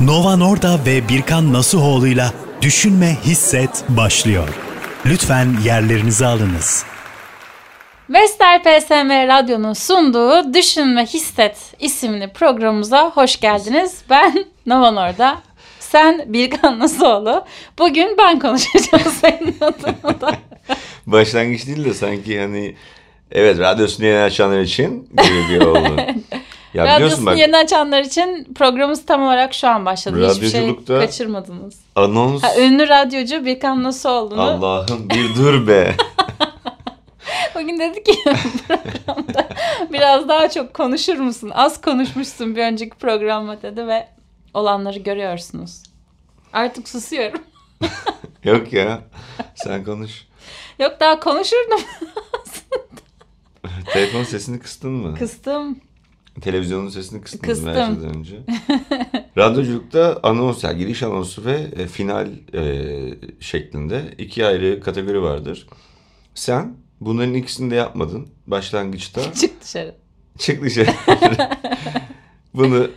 Nova 0.00 0.36
Norda 0.36 0.78
ve 0.86 1.08
Birkan 1.08 1.52
Nasuhoğlu'yla 1.52 2.32
Düşünme 2.62 3.16
Hisset 3.24 3.84
başlıyor. 3.88 4.48
Lütfen 5.06 5.48
yerlerinizi 5.64 6.26
alınız. 6.26 6.84
Vestel 8.10 8.62
PSM 8.62 9.10
Radyo'nun 9.28 9.72
sunduğu 9.72 10.54
Düşünme 10.54 11.06
Hisset 11.06 11.56
isimli 11.80 12.32
programımıza 12.32 13.10
hoş 13.10 13.40
geldiniz. 13.40 14.02
Ben 14.10 14.46
Nova 14.66 14.90
Norda. 14.90 15.38
Sen 15.80 16.24
Birkan 16.26 16.78
Nasuhoğlu. 16.78 17.44
Bugün 17.78 18.18
ben 18.18 18.38
konuşacağım 18.38 19.12
senin 19.20 19.56
adına. 19.60 20.32
Başlangıç 21.06 21.66
değil 21.66 21.84
de 21.84 21.94
sanki 21.94 22.40
hani 22.40 22.74
evet 23.32 23.58
radyosunu 23.58 24.06
yeni 24.06 24.18
açanlar 24.18 24.60
için 24.60 25.08
gibi 25.22 25.48
bir 25.50 25.60
oldu. 25.60 25.96
Ya 26.76 26.84
Radyosunu 26.84 27.26
bak, 27.26 27.38
yeni 27.38 27.56
açanlar 27.56 28.00
için 28.02 28.54
programımız 28.54 29.06
tam 29.06 29.22
olarak 29.22 29.54
şu 29.54 29.68
an 29.68 29.86
başladı. 29.86 30.28
Hiçbir 30.30 30.48
şey 30.48 30.76
kaçırmadınız. 30.86 31.74
Anons. 31.94 32.42
Ha, 32.42 32.56
ünlü 32.60 32.88
radyocu 32.88 33.44
Birkan 33.44 33.82
Nasuhoğlu'nu. 33.82 34.42
Allah'ım 34.42 35.10
bir 35.10 35.34
dur 35.34 35.68
be. 35.68 35.94
Bugün 37.54 37.78
dedi 37.78 38.04
ki 38.04 38.12
programda 38.68 39.48
biraz 39.92 40.28
daha 40.28 40.50
çok 40.50 40.74
konuşur 40.74 41.16
musun? 41.18 41.50
Az 41.54 41.80
konuşmuşsun 41.80 42.56
bir 42.56 42.62
önceki 42.62 42.96
programda 42.96 43.62
dedi 43.62 43.86
ve 43.86 44.08
olanları 44.54 44.98
görüyorsunuz. 44.98 45.82
Artık 46.52 46.88
susuyorum. 46.88 47.40
Yok 48.44 48.72
ya. 48.72 49.00
Sen 49.54 49.84
konuş. 49.84 50.26
Yok 50.78 50.96
daha 51.00 51.20
konuşurdum. 51.20 51.80
Telefon 53.92 54.22
sesini 54.22 54.58
kıstın 54.60 54.90
mı? 54.90 55.18
Kıstım. 55.18 55.80
Televizyonun 56.40 56.88
sesini 56.88 57.20
kıstın 57.22 57.38
Kıstım. 57.38 57.68
her 57.68 57.86
şeyden 57.86 58.16
önce. 58.16 58.36
Radyoculukta 59.38 60.20
anons, 60.22 60.64
yani 60.64 60.78
giriş 60.78 61.02
anonsu 61.02 61.44
ve 61.44 61.66
e, 61.76 61.86
final 61.86 62.28
e, 62.54 62.84
şeklinde 63.40 64.02
iki 64.18 64.46
ayrı 64.46 64.80
kategori 64.80 65.22
vardır. 65.22 65.66
Sen 66.34 66.74
bunların 67.00 67.34
ikisini 67.34 67.70
de 67.70 67.74
yapmadın 67.74 68.28
başlangıçta. 68.46 69.32
Çık 69.40 69.62
dışarı. 69.62 69.94
Çık 70.38 70.62
dışarı. 70.62 70.90
Bunu 72.54 72.88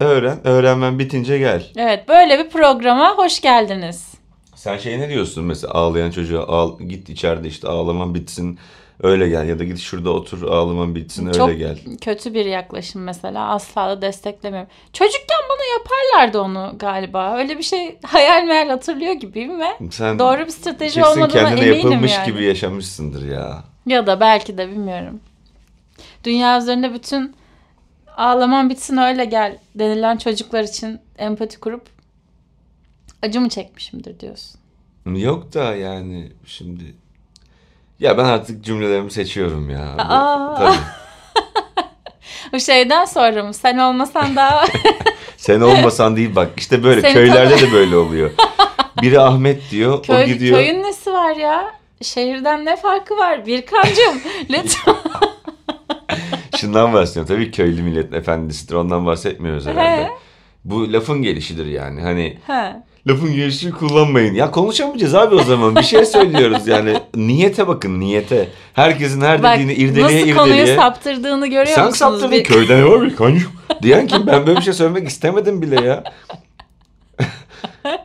öğren, 0.00 0.46
öğrenmen 0.46 0.98
bitince 0.98 1.38
gel. 1.38 1.72
Evet, 1.76 2.08
böyle 2.08 2.44
bir 2.44 2.50
programa 2.50 3.14
hoş 3.16 3.40
geldiniz. 3.40 4.14
Sen 4.54 4.78
şey 4.78 5.00
ne 5.00 5.08
diyorsun 5.08 5.44
mesela 5.44 5.72
ağlayan 5.74 6.10
çocuğa 6.10 6.46
ağl 6.46 6.78
git 6.78 7.08
içeride 7.08 7.48
işte 7.48 7.68
ağlaman 7.68 8.14
bitsin 8.14 8.58
öyle 9.02 9.28
gel 9.28 9.48
ya 9.48 9.58
da 9.58 9.64
git 9.64 9.78
şurada 9.78 10.10
otur 10.10 10.42
ağlaman 10.42 10.94
bitsin 10.94 11.32
Çok 11.32 11.48
öyle 11.48 11.58
gel. 11.58 11.78
Çok 11.84 12.00
kötü 12.00 12.34
bir 12.34 12.44
yaklaşım 12.44 13.02
mesela 13.02 13.48
asla 13.48 13.88
da 13.88 14.02
desteklemiyorum. 14.02 14.70
Çocukken 14.92 15.38
bana 15.50 15.78
yaparlardı 15.78 16.40
onu 16.40 16.78
galiba. 16.78 17.36
Öyle 17.36 17.58
bir 17.58 17.62
şey 17.62 17.98
hayal 18.06 18.44
meyal 18.44 18.68
hatırlıyor 18.68 19.12
gibiyim 19.12 19.60
ve 19.60 19.90
Sen 19.90 20.18
doğru 20.18 20.40
bir 20.46 20.50
strateji 20.50 21.04
olmadığına 21.04 21.28
kendine 21.48 21.66
eminim 21.66 21.74
yapılmış 21.76 22.12
yani. 22.12 22.26
gibi 22.26 22.44
yaşamışsındır 22.44 23.26
ya. 23.32 23.64
Ya 23.86 24.06
da 24.06 24.20
belki 24.20 24.58
de 24.58 24.68
bilmiyorum. 24.68 25.20
Dünya 26.24 26.58
üzerinde 26.58 26.94
bütün 26.94 27.36
ağlaman 28.16 28.70
bitsin 28.70 28.96
öyle 28.96 29.24
gel 29.24 29.58
denilen 29.74 30.16
çocuklar 30.16 30.62
için 30.62 31.00
empati 31.18 31.60
kurup 31.60 31.82
acı 33.22 33.40
mı 33.40 33.48
çekmişimdir 33.48 34.20
diyorsun. 34.20 34.60
Yok 35.06 35.54
da 35.54 35.74
yani 35.74 36.32
şimdi 36.46 36.94
ya 38.00 38.18
ben 38.18 38.24
artık 38.24 38.64
cümlelerimi 38.64 39.10
seçiyorum 39.10 39.70
ya. 39.70 39.94
Aa. 39.98 40.54
Tabii. 40.58 40.76
o 42.56 42.58
şeyden 42.58 43.04
sonra 43.04 43.44
mı? 43.44 43.54
Sen 43.54 43.78
olmasan 43.78 44.36
daha... 44.36 44.64
Sen 45.36 45.60
olmasan 45.60 46.16
değil 46.16 46.36
bak 46.36 46.48
işte 46.56 46.84
böyle 46.84 47.00
Seni 47.00 47.12
köylerde 47.12 47.60
de 47.60 47.72
böyle 47.72 47.96
oluyor. 47.96 48.30
Biri 49.02 49.20
Ahmet 49.20 49.70
diyor 49.70 50.02
Köy, 50.02 50.24
o 50.24 50.26
gidiyor. 50.26 50.58
Köyün 50.58 50.82
nesi 50.82 51.12
var 51.12 51.36
ya? 51.36 51.72
Şehirden 52.02 52.64
ne 52.64 52.76
farkı 52.76 53.16
var? 53.16 53.46
Bir 53.46 53.66
kancım 53.66 54.20
lütfen. 54.50 54.94
Şundan 56.56 56.92
bahsediyorum. 56.92 57.34
Tabii 57.34 57.50
köylü 57.50 57.82
millet 57.82 58.14
efendisidir. 58.14 58.74
Ondan 58.74 59.06
bahsetmiyoruz 59.06 59.66
herhalde. 59.66 60.04
He. 60.04 60.10
Bu 60.64 60.92
lafın 60.92 61.22
gelişidir 61.22 61.66
yani. 61.66 62.02
Hani 62.02 62.38
He 62.46 62.74
lafın 63.08 63.34
gelişini 63.34 63.72
kullanmayın. 63.72 64.34
Ya 64.34 64.50
konuşamayacağız 64.50 65.14
abi 65.14 65.34
o 65.34 65.42
zaman. 65.42 65.76
Bir 65.76 65.82
şey 65.82 66.04
söylüyoruz 66.04 66.66
yani. 66.66 67.00
Niyete 67.14 67.68
bakın 67.68 68.00
niyete. 68.00 68.48
Herkesin 68.74 69.20
her 69.20 69.42
Bak, 69.42 69.54
dediğini 69.54 69.74
irdeleye 69.74 70.20
irdeleye. 70.20 70.36
Nasıl 70.36 70.50
konuyu 70.50 70.66
saptırdığını 70.66 71.46
görüyor 71.46 71.74
Sen 71.74 71.86
musunuz? 71.86 71.98
Sen 71.98 72.10
saptırdın. 72.10 72.32
Bir... 72.32 72.44
Köyden 72.44 72.80
ne 72.80 72.84
var 72.84 73.02
bir 73.02 73.16
kancım. 73.16 73.52
Diyen 73.82 74.06
kim? 74.06 74.26
Ben 74.26 74.46
böyle 74.46 74.58
bir 74.58 74.64
şey 74.64 74.72
söylemek 74.72 75.08
istemedim 75.08 75.62
bile 75.62 75.84
ya. 75.84 76.04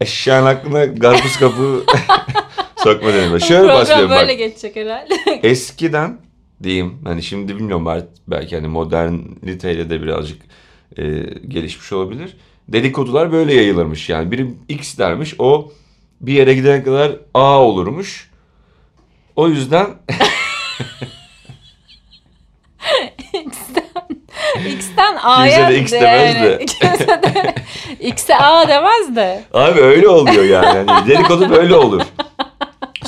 Eşeğin 0.00 0.42
aklına 0.42 0.94
karpuz 0.94 1.36
kapı 1.36 1.84
sokma 2.76 3.12
dedim. 3.12 3.40
Şöyle 3.40 3.68
başlıyorum 3.68 4.10
bak. 4.10 4.20
böyle 4.20 4.34
geçecek 4.34 4.76
herhalde. 4.76 5.14
Eskiden 5.42 6.18
diyeyim 6.62 6.98
hani 7.04 7.22
şimdi 7.22 7.56
bilmiyorum 7.56 7.88
belki 8.28 8.56
hani 8.56 8.68
moderniteyle 8.68 9.90
de 9.90 10.02
birazcık 10.02 10.42
e, 10.96 11.04
gelişmiş 11.48 11.92
olabilir 11.92 12.36
dedikodular 12.72 13.32
böyle 13.32 13.54
yayılırmış 13.54 14.08
yani. 14.08 14.30
Biri 14.30 14.54
X 14.68 14.98
dermiş 14.98 15.34
o 15.38 15.72
bir 16.20 16.32
yere 16.32 16.54
gidene 16.54 16.82
kadar 16.82 17.12
A 17.34 17.62
olurmuş. 17.62 18.30
O 19.36 19.48
yüzden 19.48 19.86
X'ten, 24.66 25.16
A'ya 25.22 25.68
de 25.68 25.78
X 25.78 25.92
demez 25.92 26.34
yani. 26.34 26.44
de. 26.44 26.58
Kimse 26.66 27.06
de 27.22 27.54
X'e 28.00 28.36
A 28.36 28.68
demez 28.68 29.16
de. 29.16 29.44
Abi 29.54 29.80
öyle 29.80 30.08
oluyor 30.08 30.44
yani. 30.44 30.76
yani 30.88 31.08
dedikodu 31.08 31.50
böyle 31.50 31.74
olur. 31.76 32.02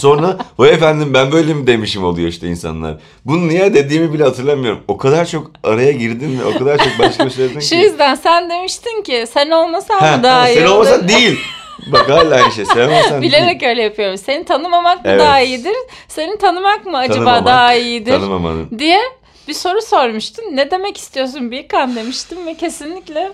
Sonra 0.02 0.36
bu 0.58 0.66
efendim 0.66 1.14
ben 1.14 1.32
böyle 1.32 1.54
mi 1.54 1.66
demişim 1.66 2.04
oluyor 2.04 2.28
işte 2.28 2.48
insanlar. 2.48 2.96
Bunu 3.24 3.48
niye 3.48 3.74
dediğimi 3.74 4.12
bile 4.12 4.24
hatırlamıyorum. 4.24 4.80
O 4.88 4.96
kadar 4.96 5.26
çok 5.26 5.50
araya 5.64 5.92
girdim 5.92 6.40
ve 6.40 6.44
o 6.44 6.58
kadar 6.58 6.78
çok 6.78 6.98
başka 6.98 7.26
bir 7.26 7.30
şey 7.30 7.54
ki. 7.58 7.66
Şu 7.66 7.74
yüzden 7.74 8.14
sen 8.14 8.50
demiştin 8.50 9.02
ki 9.02 9.24
sen 9.32 9.50
olmasan 9.50 9.98
ha, 9.98 10.16
mı 10.16 10.22
daha 10.22 10.48
iyi 10.48 10.58
Sen 10.58 10.66
olmasan 10.66 11.08
değil. 11.08 11.40
Bak 11.92 12.10
hala 12.10 12.34
aynı 12.34 12.52
şey. 12.52 12.64
Sen 12.64 12.88
olmasan 12.88 13.22
Bilerek 13.22 13.60
değil. 13.60 13.70
öyle 13.70 13.82
yapıyorum. 13.82 14.18
Seni 14.18 14.44
tanımamak 14.44 15.04
mı 15.04 15.10
evet. 15.10 15.20
daha 15.20 15.40
iyidir? 15.40 15.76
Seni 16.08 16.38
tanımak 16.38 16.86
mı 16.86 16.98
acaba 16.98 17.14
Tanımamak, 17.14 17.46
daha 17.46 17.74
iyidir? 17.74 18.12
Tanımamanın. 18.12 18.78
Diye 18.78 19.00
bir 19.48 19.54
soru 19.54 19.82
sormuştun. 19.82 20.44
Ne 20.52 20.70
demek 20.70 20.96
istiyorsun 20.96 21.50
Birkan 21.50 21.96
demiştim 21.96 22.46
ve 22.46 22.54
kesinlikle 22.54 23.32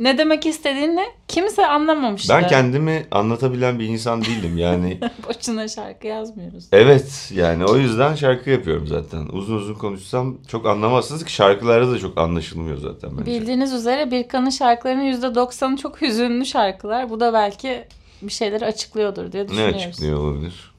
ne 0.00 0.18
demek 0.18 0.46
istediğini 0.46 1.04
kimse 1.28 1.66
anlamamıştı. 1.66 2.34
Ben 2.34 2.48
kendimi 2.48 3.06
anlatabilen 3.10 3.78
bir 3.78 3.84
insan 3.84 4.24
değilim 4.24 4.58
yani. 4.58 5.00
Boşuna 5.28 5.68
şarkı 5.68 6.06
yazmıyoruz. 6.06 6.64
Evet 6.72 7.30
yani 7.34 7.64
o 7.64 7.76
yüzden 7.76 8.14
şarkı 8.14 8.50
yapıyorum 8.50 8.86
zaten. 8.86 9.26
Uzun 9.32 9.56
uzun 9.56 9.74
konuşsam 9.74 10.36
çok 10.48 10.66
anlamazsınız 10.66 11.24
ki 11.24 11.32
şarkılarda 11.32 11.92
da 11.92 11.98
çok 11.98 12.18
anlaşılmıyor 12.18 12.78
zaten 12.78 13.10
bence. 13.18 13.30
Bildiğiniz 13.30 13.72
üzere 13.72 14.10
Birkan'ın 14.10 14.50
şarkılarının 14.50 15.12
%90'ı 15.12 15.76
çok 15.76 16.02
hüzünlü 16.02 16.46
şarkılar. 16.46 17.10
Bu 17.10 17.20
da 17.20 17.32
belki 17.32 17.84
bir 18.22 18.32
şeyleri 18.32 18.64
açıklıyordur 18.64 19.32
diye 19.32 19.48
düşünüyoruz. 19.48 19.76
Ne 19.76 19.86
açıklıyor 19.86 20.18
olabilir? 20.18 20.72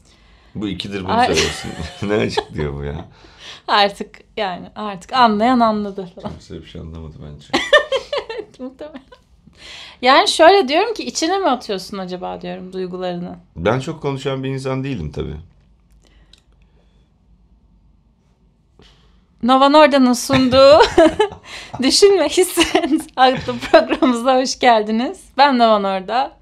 Bu 0.56 0.68
ikidir 0.68 1.06
bunu 1.06 1.22
söylesin. 1.26 1.72
ne 2.10 2.14
açıklıyor 2.14 2.74
bu 2.74 2.84
ya? 2.84 3.06
Artık 3.68 4.20
yani 4.38 4.68
artık 4.76 5.14
anlayan 5.14 5.60
anladı. 5.60 6.10
Kimse 6.22 6.62
bir 6.62 6.66
şey 6.66 6.82
anlamadı 6.82 7.16
bence. 7.20 7.48
muhtemelen. 8.62 9.02
Yani 10.02 10.28
şöyle 10.28 10.68
diyorum 10.68 10.94
ki 10.94 11.04
içine 11.04 11.38
mi 11.38 11.50
atıyorsun 11.50 11.98
acaba 11.98 12.42
diyorum 12.42 12.74
duygularını. 12.74 13.36
Ben 13.56 13.80
çok 13.80 14.02
konuşan 14.02 14.44
bir 14.44 14.50
insan 14.50 14.84
değilim 14.84 15.12
tabii. 15.12 15.36
Nova 19.44 19.70
Norda'nın 19.70 20.14
sunduğu 20.14 20.80
Düşünme 21.82 22.30
Hisset 22.30 23.02
adlı 23.16 23.60
programımıza 23.72 24.42
hoş 24.42 24.60
geldiniz. 24.60 25.20
Ben 25.38 25.58
Nova 25.58 25.80
Norda. 25.80 26.38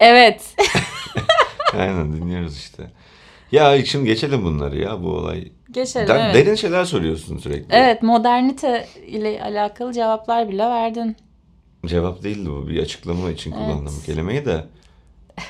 Evet. 0.00 0.56
Aynen 1.72 2.12
dinliyoruz 2.12 2.58
işte. 2.58 2.90
Ya 3.54 3.84
şimdi 3.84 4.06
geçelim 4.06 4.44
bunları 4.44 4.78
ya 4.78 5.02
bu 5.02 5.08
olay. 5.08 5.48
Geçelim 5.70 6.08
De- 6.08 6.12
evet. 6.12 6.34
Derin 6.34 6.54
şeyler 6.54 6.84
soruyorsun 6.84 7.38
sürekli. 7.38 7.66
Evet 7.70 8.02
modernite 8.02 8.86
ile 9.06 9.42
alakalı 9.42 9.92
cevaplar 9.92 10.48
bile 10.48 10.62
verdin. 10.62 11.16
Cevap 11.86 12.22
değildi 12.22 12.50
bu 12.50 12.68
bir 12.68 12.82
açıklama 12.82 13.30
için 13.30 13.52
evet. 13.52 13.62
kullandığım 13.62 14.02
kelimeyi 14.06 14.44
de. 14.44 14.64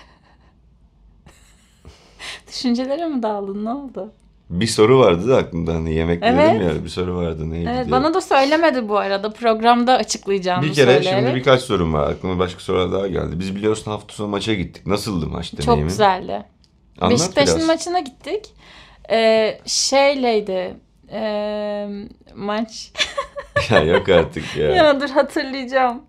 Düşüncelere 2.48 3.06
mi 3.06 3.22
daldın 3.22 3.64
ne 3.64 3.70
oldu? 3.70 4.12
Bir 4.50 4.66
soru 4.66 4.98
vardı 4.98 5.28
da 5.28 5.36
aklımda 5.36 5.74
hani 5.74 5.94
yemek 5.94 6.22
evet. 6.22 6.54
dedim 6.54 6.68
ya 6.68 6.84
bir 6.84 6.88
soru 6.88 7.16
vardı 7.16 7.50
neydi 7.50 7.70
Evet 7.74 7.86
diye. 7.86 7.92
bana 7.92 8.14
da 8.14 8.20
söylemedi 8.20 8.88
bu 8.88 8.98
arada 8.98 9.32
programda 9.32 9.94
açıklayacağını 9.94 10.62
Bir 10.62 10.74
kere 10.74 10.94
söyleyerek. 10.94 11.18
şimdi 11.18 11.34
birkaç 11.34 11.62
sorum 11.62 11.92
var 11.94 12.10
aklıma 12.10 12.38
başka 12.38 12.60
sorular 12.60 12.92
daha 12.92 13.08
geldi. 13.08 13.38
Biz 13.38 13.56
biliyorsun 13.56 13.90
hafta 13.90 14.14
sonu 14.14 14.28
maça 14.28 14.54
gittik. 14.54 14.86
Nasıldı 14.86 15.26
maç 15.26 15.52
deneyimi? 15.52 15.80
Çok 15.80 15.88
güzeldi. 15.88 16.53
Anlat 17.00 17.19
Beşiktaş'ın 17.20 17.56
biraz. 17.56 17.67
maçına 17.67 18.00
gittik. 18.00 18.46
Ee, 19.11 19.58
şeyleydi. 19.67 20.76
E, 21.12 21.87
maç. 22.35 22.93
ya 23.70 23.81
yok 23.82 24.08
artık 24.08 24.56
ya. 24.56 24.70
ya 24.70 25.00
dur 25.00 25.08
hatırlayacağım. 25.11 26.02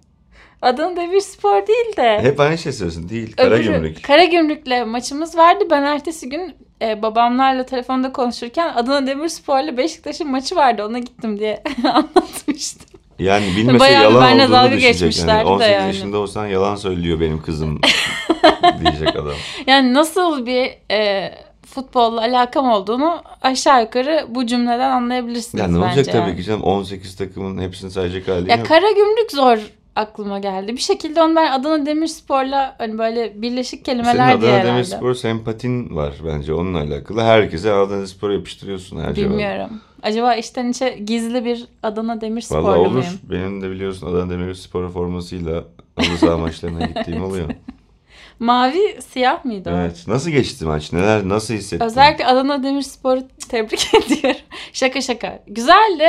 Adana 0.62 0.96
Demirspor 0.96 1.68
değil 1.68 1.98
de. 1.98 2.20
Hep 2.22 2.40
aynı 2.40 2.58
şey 2.58 2.72
söylüyorsun 2.72 3.10
değil. 3.10 3.36
Karagümrük. 3.36 4.04
Karagümrük'le 4.04 4.88
maçımız 4.88 5.38
vardı. 5.38 5.64
Ben 5.70 5.84
ertesi 5.84 6.30
gün 6.30 6.56
e, 6.82 7.02
babamlarla 7.02 7.66
telefonda 7.66 8.12
konuşurken 8.14 8.74
Adana 8.76 9.08
Demirspor'la 9.08 9.78
Beşiktaş'ın 9.78 10.32
maçı 10.32 10.56
vardı. 10.56 10.86
Ona 10.86 11.00
gittim 11.00 11.40
diye 11.40 11.64
anlatmıştım. 11.84 12.95
Yani 13.20 13.46
bilmese 13.58 13.80
Bayağı 13.80 14.04
yalan 14.04 14.24
benimle 14.28 14.44
olduğunu 14.44 14.54
dalga 14.56 14.76
geçmişlerdi 14.76 15.30
Yani 15.32 15.46
de 15.46 15.50
18 15.50 15.72
yani. 15.72 15.88
yaşında 15.88 16.18
olsan 16.18 16.48
yalan 16.48 16.76
söylüyor 16.76 17.20
benim 17.20 17.42
kızım 17.42 17.80
diyecek 18.84 19.16
adam. 19.16 19.34
Yani 19.68 19.94
nasıl 19.94 20.46
bir 20.46 20.72
e, 20.92 21.32
futbolla 21.66 22.22
alakam 22.22 22.70
olduğunu 22.72 23.22
aşağı 23.42 23.82
yukarı 23.82 24.26
bu 24.30 24.46
cümleden 24.46 24.92
anlayabilirsiniz 24.92 25.62
Ya 25.62 25.68
ne 25.68 25.76
bence. 25.76 25.86
olacak 26.00 26.06
tabii 26.06 26.30
yani. 26.30 26.36
ki 26.38 26.44
canım 26.44 26.62
18 26.64 27.16
takımın 27.16 27.62
hepsini 27.62 27.92
sayacak 27.92 28.28
hali 28.28 28.50
Ya 28.52 28.56
yok. 28.58 28.66
Karagümrük 28.68 29.32
zor 29.32 29.58
aklıma 29.96 30.40
geldi. 30.40 30.74
Bir 30.74 30.82
şekilde 30.82 31.22
onu 31.22 31.36
ben 31.36 31.52
Adana 31.52 31.86
Demirspor'la 31.86 32.76
hani 32.78 32.98
böyle 32.98 33.42
birleşik 33.42 33.86
Senin 33.86 34.04
kelimeler 34.04 34.42
diye 34.42 34.52
Adana 34.52 34.60
herhalde. 34.60 34.68
Demirspor 34.74 35.14
sempatin 35.14 35.96
var 35.96 36.14
bence 36.26 36.54
onunla 36.54 36.80
alakalı. 36.80 37.22
Herkese 37.22 37.72
Adana 37.74 37.90
Demirspor'u 37.98 38.34
yapıştırıyorsun 38.34 39.00
her 39.00 39.14
cevabı. 39.14 39.30
Bilmiyorum. 39.32 39.70
Acaba 40.06 40.36
içten 40.36 40.70
içe 40.70 40.90
gizli 40.90 41.46
bir 41.46 41.66
Adana 41.84 42.22
Demirsporlu 42.22 42.68
Valla 42.68 42.80
olur. 42.80 42.92
muyum? 42.92 43.06
Benim 43.24 43.62
de 43.62 43.72
biliyorsun 43.72 44.08
Adana 44.08 44.30
Demirspor 44.30 44.90
formasıyla 44.90 45.64
halı 45.96 46.18
saha 46.18 46.38
maçlarına 46.38 46.86
gittiğim 46.86 47.24
oluyor. 47.24 47.50
Mavi 48.40 49.02
siyah 49.08 49.46
mıydı 49.46 49.72
o? 49.74 49.78
Evet. 49.78 50.04
Nasıl 50.08 50.30
geçti 50.30 50.66
maç? 50.66 50.94
Neler 50.94 51.30
nasıl 51.30 51.54
hissettin? 51.54 51.86
Özellikle 51.86 52.26
Adana 52.26 52.64
Demirspor'u 52.64 53.24
tebrik 53.50 53.94
ediyorum. 53.94 54.40
şaka 54.74 55.02
şaka. 55.02 55.40
Güzeldi. 55.48 56.08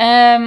Ee, 0.00 0.38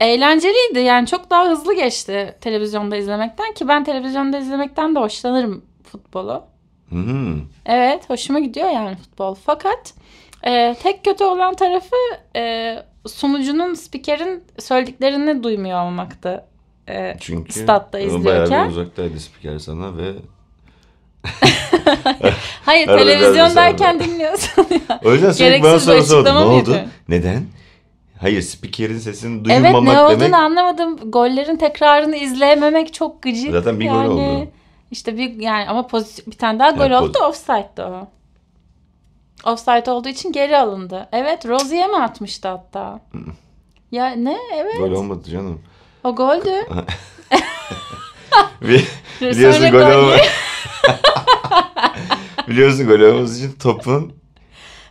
eğlenceliydi. 0.00 0.78
Yani 0.80 1.06
çok 1.06 1.30
daha 1.30 1.48
hızlı 1.50 1.74
geçti 1.76 2.34
televizyonda 2.40 2.96
izlemekten 2.96 3.54
ki 3.54 3.68
ben 3.68 3.84
televizyonda 3.84 4.38
izlemekten 4.38 4.94
de 4.94 4.98
hoşlanırım 4.98 5.64
futbolu. 5.92 6.42
Hı 6.90 6.96
hı. 6.96 7.36
Evet 7.66 8.10
hoşuma 8.10 8.38
gidiyor 8.40 8.70
yani 8.70 8.96
futbol. 8.96 9.34
Fakat 9.34 9.94
e, 10.46 10.76
tek 10.82 11.04
kötü 11.04 11.24
olan 11.24 11.54
tarafı 11.54 11.96
e, 12.36 12.76
sunucunun, 13.06 13.74
spikerin 13.74 14.44
söylediklerini 14.58 15.42
duymuyor 15.42 15.84
olmaktı. 15.84 16.44
E, 16.88 17.16
Çünkü 17.20 17.52
Statta 17.52 17.98
izliyorken. 17.98 18.50
Bayağı 18.50 18.66
bir 18.66 18.72
uzaktaydı 18.72 19.20
spiker 19.20 19.58
sana 19.58 19.96
ve 19.96 20.12
hayır 22.64 22.88
Arada 22.88 23.04
televizyondayken 23.04 24.00
biraz 24.00 24.08
dinliyorsun 24.08 24.66
ya. 24.88 25.00
o 25.04 25.12
yüzden 25.12 25.32
sürekli 25.32 25.62
bana 25.62 25.80
soru 25.80 26.02
sordu. 26.02 26.24
Ne 26.24 26.32
oldu? 26.32 26.70
mıydı? 26.70 26.88
Neden? 27.08 27.44
Hayır 28.20 28.42
spikerin 28.42 28.98
sesini 28.98 29.52
Evet 29.52 29.64
duymamak 29.64 29.94
ne 29.94 30.00
olduğunu 30.02 30.20
demek 30.20 30.34
anlamadım. 30.34 30.96
Gollerin 31.10 31.56
tekrarını 31.56 32.16
izleyememek 32.16 32.94
çok 32.94 33.22
gıcık. 33.22 33.52
Zaten 33.52 33.80
bir 33.80 33.88
gol 33.88 33.94
yani, 33.94 34.08
oldu. 34.08 34.48
İşte 34.90 35.18
bir 35.18 35.34
yani 35.34 35.68
ama 35.68 35.86
pozisyon 35.86 36.26
bir 36.32 36.38
tane 36.38 36.58
daha 36.58 36.70
gol 36.70 36.80
Yani 36.80 36.96
oldu 36.96 37.12
poz- 37.12 37.14
da 37.14 37.28
offside'dı 37.28 37.84
o. 37.84 38.08
Offside 39.44 39.90
olduğu 39.90 40.08
için 40.08 40.32
geri 40.32 40.58
alındı. 40.58 41.08
Evet 41.12 41.46
Rozier'e 41.46 41.86
mi 41.86 41.96
atmıştı 41.96 42.48
hatta? 42.48 43.00
ya 43.92 44.08
ne? 44.10 44.36
Evet. 44.56 44.78
gol 44.78 44.90
olmadı 44.90 45.30
canım. 45.30 45.60
O 46.04 46.14
goldü. 46.14 46.50
Biliyorsun 49.20 49.70
gol. 49.70 50.12
Biliyorsun 52.48 52.86
gol 52.86 53.00
olması 53.00 53.38
için 53.46 53.52
topun 53.58 54.12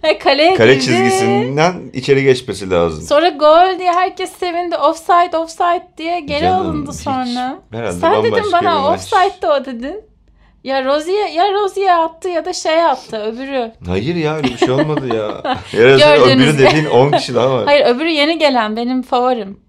Ha, 0.01 0.17
kaleye 0.19 0.55
kale 0.55 0.73
girdi. 0.73 0.85
çizgisinden 0.85 1.81
içeri 1.93 2.23
geçmesi 2.23 2.69
lazım. 2.69 3.03
Sonra 3.03 3.29
gol 3.29 3.79
diye 3.79 3.91
herkes 3.93 4.31
sevindi. 4.31 4.77
Offside 4.77 5.37
offside 5.37 5.87
diye 5.97 6.19
geri 6.19 6.41
Canım, 6.41 6.65
alındı 6.67 6.91
hiç. 6.91 6.99
sonra. 6.99 7.59
Herhalde 7.71 7.99
Sen 7.99 8.23
dedin 8.23 8.51
bana 8.53 8.93
offside'de 8.93 9.47
o 9.49 9.65
dedin. 9.65 10.01
Ya 10.63 10.85
Rozier 10.85 11.29
ya 11.29 11.53
Rozier 11.53 11.99
attı 11.99 12.29
ya 12.29 12.45
da 12.45 12.53
şey 12.53 12.85
attı 12.85 13.17
öbürü. 13.17 13.71
Hayır 13.87 14.15
ya 14.15 14.35
öyle 14.35 14.47
bir 14.47 14.57
şey 14.57 14.71
olmadı 14.71 15.15
ya. 15.15 15.57
Gördüğünüz 15.71 16.47
öbürü 16.47 16.59
dediğin 16.59 16.85
10 16.85 17.11
kişi 17.11 17.35
daha 17.35 17.51
var. 17.51 17.65
Hayır 17.65 17.85
öbürü 17.85 18.09
yeni 18.09 18.37
gelen 18.37 18.75
benim 18.75 19.01
favorim. 19.01 19.59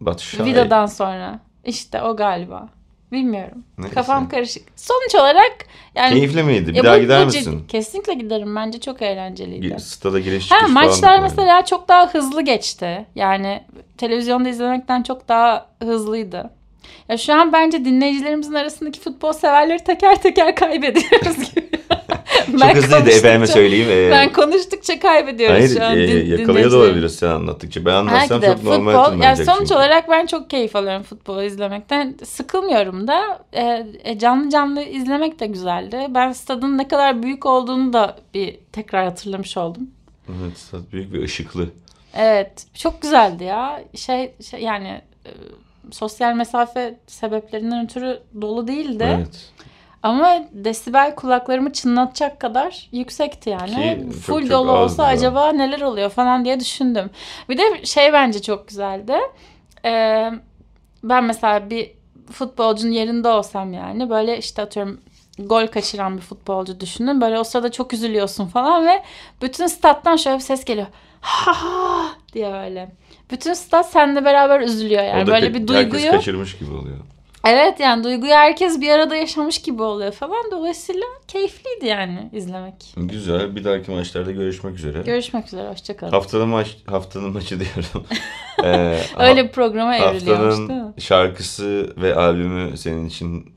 Batu 0.00 0.24
Şahin. 0.24 0.44
Vida'dan 0.44 0.86
sonra. 0.86 1.38
İşte 1.64 2.02
o 2.02 2.16
galiba. 2.16 2.68
Bilmiyorum. 3.12 3.64
Neyse. 3.78 3.94
Kafam 3.94 4.28
karışık. 4.28 4.62
Sonuç 4.76 5.14
olarak 5.14 5.56
yani 5.94 6.12
Keyifli 6.12 6.42
miydi? 6.42 6.74
Bir 6.74 6.84
daha 6.84 6.96
bu- 6.96 7.00
gider 7.00 7.22
bu 7.22 7.26
misin? 7.26 7.64
Kesinlikle 7.68 8.14
giderim. 8.14 8.56
Bence 8.56 8.80
çok 8.80 9.02
eğlenceliydi. 9.02 9.80
Stada 9.80 10.20
giriş 10.20 10.48
çıkış 10.48 10.62
Ha 10.62 10.68
maçlar 10.68 11.20
mesela 11.20 11.64
çok 11.64 11.88
daha 11.88 12.14
hızlı 12.14 12.42
geçti. 12.42 13.06
Yani 13.14 13.62
televizyonda 13.98 14.48
izlemekten 14.48 15.02
çok 15.02 15.28
daha 15.28 15.66
hızlıydı. 15.82 16.50
Ya 17.08 17.16
şu 17.16 17.34
an 17.34 17.52
bence 17.52 17.84
dinleyicilerimizin 17.84 18.54
arasındaki 18.54 19.00
futbol 19.00 19.32
severleri 19.32 19.84
teker 19.84 20.22
teker 20.22 20.56
kaybediyoruz 20.56 21.54
gibi. 21.54 21.70
Çok 22.60 22.76
hızlıydı 22.76 23.10
efendime 23.10 23.46
söyleyeyim. 23.46 23.88
Ee, 23.90 24.10
Ben 24.10 24.32
konuştukça 24.32 24.98
kaybediyoruz 24.98 25.56
Hayır 25.56 25.68
şu 25.78 25.84
an. 25.84 25.98
e, 25.98 26.08
din- 26.08 26.38
yakalıyor 26.38 26.72
da 26.72 26.76
olabiliriz 26.76 27.16
sen 27.16 27.28
anlattıkça. 27.28 27.84
Ben 27.84 27.92
anlatsam 27.92 28.40
çok 28.40 28.62
normal 28.62 29.04
futbol, 29.04 29.22
yani 29.22 29.36
sonuç 29.44 29.58
çünkü. 29.58 29.74
olarak 29.74 30.10
ben 30.10 30.26
çok 30.26 30.50
keyif 30.50 30.76
alıyorum 30.76 31.02
futbolu 31.02 31.42
izlemekten. 31.42 32.14
Sıkılmıyorum 32.24 33.08
da. 33.08 33.44
E, 33.52 33.86
e, 34.04 34.18
canlı 34.18 34.50
canlı 34.50 34.82
izlemek 34.82 35.40
de 35.40 35.46
güzeldi. 35.46 36.06
Ben 36.08 36.32
stadın 36.32 36.78
ne 36.78 36.88
kadar 36.88 37.22
büyük 37.22 37.46
olduğunu 37.46 37.92
da 37.92 38.16
bir 38.34 38.58
tekrar 38.72 39.04
hatırlamış 39.04 39.56
oldum. 39.56 39.90
Evet 40.28 40.58
stat 40.58 40.92
büyük 40.92 41.12
bir 41.12 41.22
ışıklı. 41.22 41.68
Evet, 42.16 42.66
çok 42.74 43.02
güzeldi 43.02 43.44
ya. 43.44 43.82
Şey, 43.94 44.32
şey 44.50 44.60
yani 44.60 45.00
e, 45.26 45.30
sosyal 45.90 46.34
mesafe 46.34 46.98
sebeplerinden 47.06 47.84
ötürü 47.84 48.20
dolu 48.40 48.68
değildi. 48.68 49.04
Evet. 49.16 49.52
Ama 50.02 50.38
desibel 50.52 51.14
kulaklarımı 51.14 51.72
çınlatacak 51.72 52.40
kadar 52.40 52.88
yüksekti 52.92 53.50
yani. 53.50 53.74
Ki 53.74 53.98
çok 54.10 54.12
Full 54.12 54.42
çok 54.42 54.50
dolu 54.50 54.72
olsa 54.72 55.02
da. 55.02 55.06
acaba 55.06 55.52
neler 55.52 55.80
oluyor 55.80 56.10
falan 56.10 56.44
diye 56.44 56.60
düşündüm. 56.60 57.10
Bir 57.48 57.58
de 57.58 57.84
şey 57.84 58.12
bence 58.12 58.42
çok 58.42 58.68
güzeldi. 58.68 59.14
Ee, 59.84 60.30
ben 61.02 61.24
mesela 61.24 61.70
bir 61.70 61.90
futbolcunun 62.32 62.92
yerinde 62.92 63.28
olsam 63.28 63.72
yani 63.72 64.10
böyle 64.10 64.38
işte 64.38 64.62
atıyorum 64.62 65.00
gol 65.38 65.66
kaçıran 65.66 66.16
bir 66.16 66.22
futbolcu 66.22 66.80
düşünün. 66.80 67.20
Böyle 67.20 67.38
o 67.40 67.44
sırada 67.44 67.72
çok 67.72 67.92
üzülüyorsun 67.92 68.46
falan 68.46 68.86
ve 68.86 69.02
bütün 69.42 69.66
stat'tan 69.66 70.16
şöyle 70.16 70.36
bir 70.36 70.42
ses 70.42 70.64
geliyor. 70.64 70.86
Ha 71.20 71.52
ha 71.64 72.06
diye 72.32 72.52
böyle. 72.52 72.92
Bütün 73.30 73.52
stat 73.54 73.90
seninle 73.90 74.24
beraber 74.24 74.60
üzülüyor 74.60 75.02
yani. 75.02 75.18
Orada 75.20 75.32
böyle 75.32 75.54
bir 75.54 75.60
Herkes 75.60 75.68
duyguyu. 75.92 76.10
kaçırmış 76.10 76.58
gibi 76.58 76.70
oluyor. 76.72 76.96
Evet 77.48 77.80
yani 77.80 78.04
duyguyu 78.04 78.32
herkes 78.32 78.80
bir 78.80 78.88
arada 78.88 79.16
yaşamış 79.16 79.58
gibi 79.58 79.82
oluyor 79.82 80.12
falan. 80.12 80.50
Dolayısıyla 80.50 81.06
keyifliydi 81.28 81.86
yani 81.86 82.30
izlemek. 82.32 82.74
Güzel. 82.96 83.56
Bir 83.56 83.64
dahaki 83.64 83.90
maçlarda 83.90 84.32
görüşmek 84.32 84.74
üzere. 84.78 85.02
Görüşmek 85.02 85.46
üzere. 85.46 85.68
Hoşçakalın. 85.68 86.10
Haftanın 86.12 86.48
maç 86.48 86.76
haftanın 86.86 87.32
maçı 87.32 87.60
diyorum. 87.60 88.06
Ee, 88.64 88.98
Öyle 89.18 89.44
bir 89.44 89.52
programa 89.52 89.96
evriliyormuş 89.96 90.56
değil 90.56 90.68
mi? 90.68 90.72
haftanın 90.74 90.94
şarkısı 90.98 91.94
ve 91.96 92.14
albümü 92.14 92.76
senin 92.76 93.08
için 93.08 93.55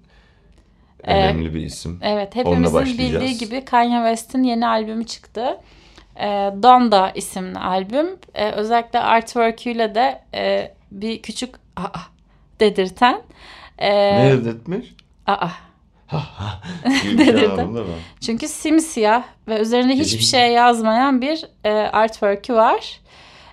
Ee, 1.03 1.13
önemli 1.13 1.53
bir 1.53 1.62
isim. 1.62 2.00
Evet 2.03 2.36
hepimizin 2.36 2.86
bildiği 2.86 3.38
gibi 3.38 3.65
Kanye 3.65 3.98
West'in 3.98 4.44
yeni 4.44 4.68
albümü 4.68 5.06
çıktı. 5.06 5.58
Ee, 6.20 6.25
Donda 6.63 7.12
isimli 7.15 7.60
albüm. 7.60 8.08
Ee, 8.36 8.51
özellikle 8.51 9.00
artwork'üyle 9.00 9.96
de 9.96 10.22
e, 10.34 10.74
bir 10.91 11.22
küçük 11.22 11.56
aa 11.75 12.00
dedirten. 12.60 13.22
e, 13.77 13.91
Ne 14.15 14.32
ödetmiş? 14.32 14.94
aa. 15.27 15.48
Dedirten. 17.18 17.75
Çünkü 18.22 18.48
simsiyah 18.48 19.24
ve 19.48 19.60
üzerinde 19.60 19.94
hiçbir 19.94 20.24
şey 20.24 20.51
yazmayan 20.51 21.22
bir 21.22 21.46
e, 21.63 21.70
artwork'ü 21.72 22.53
var. 22.53 23.00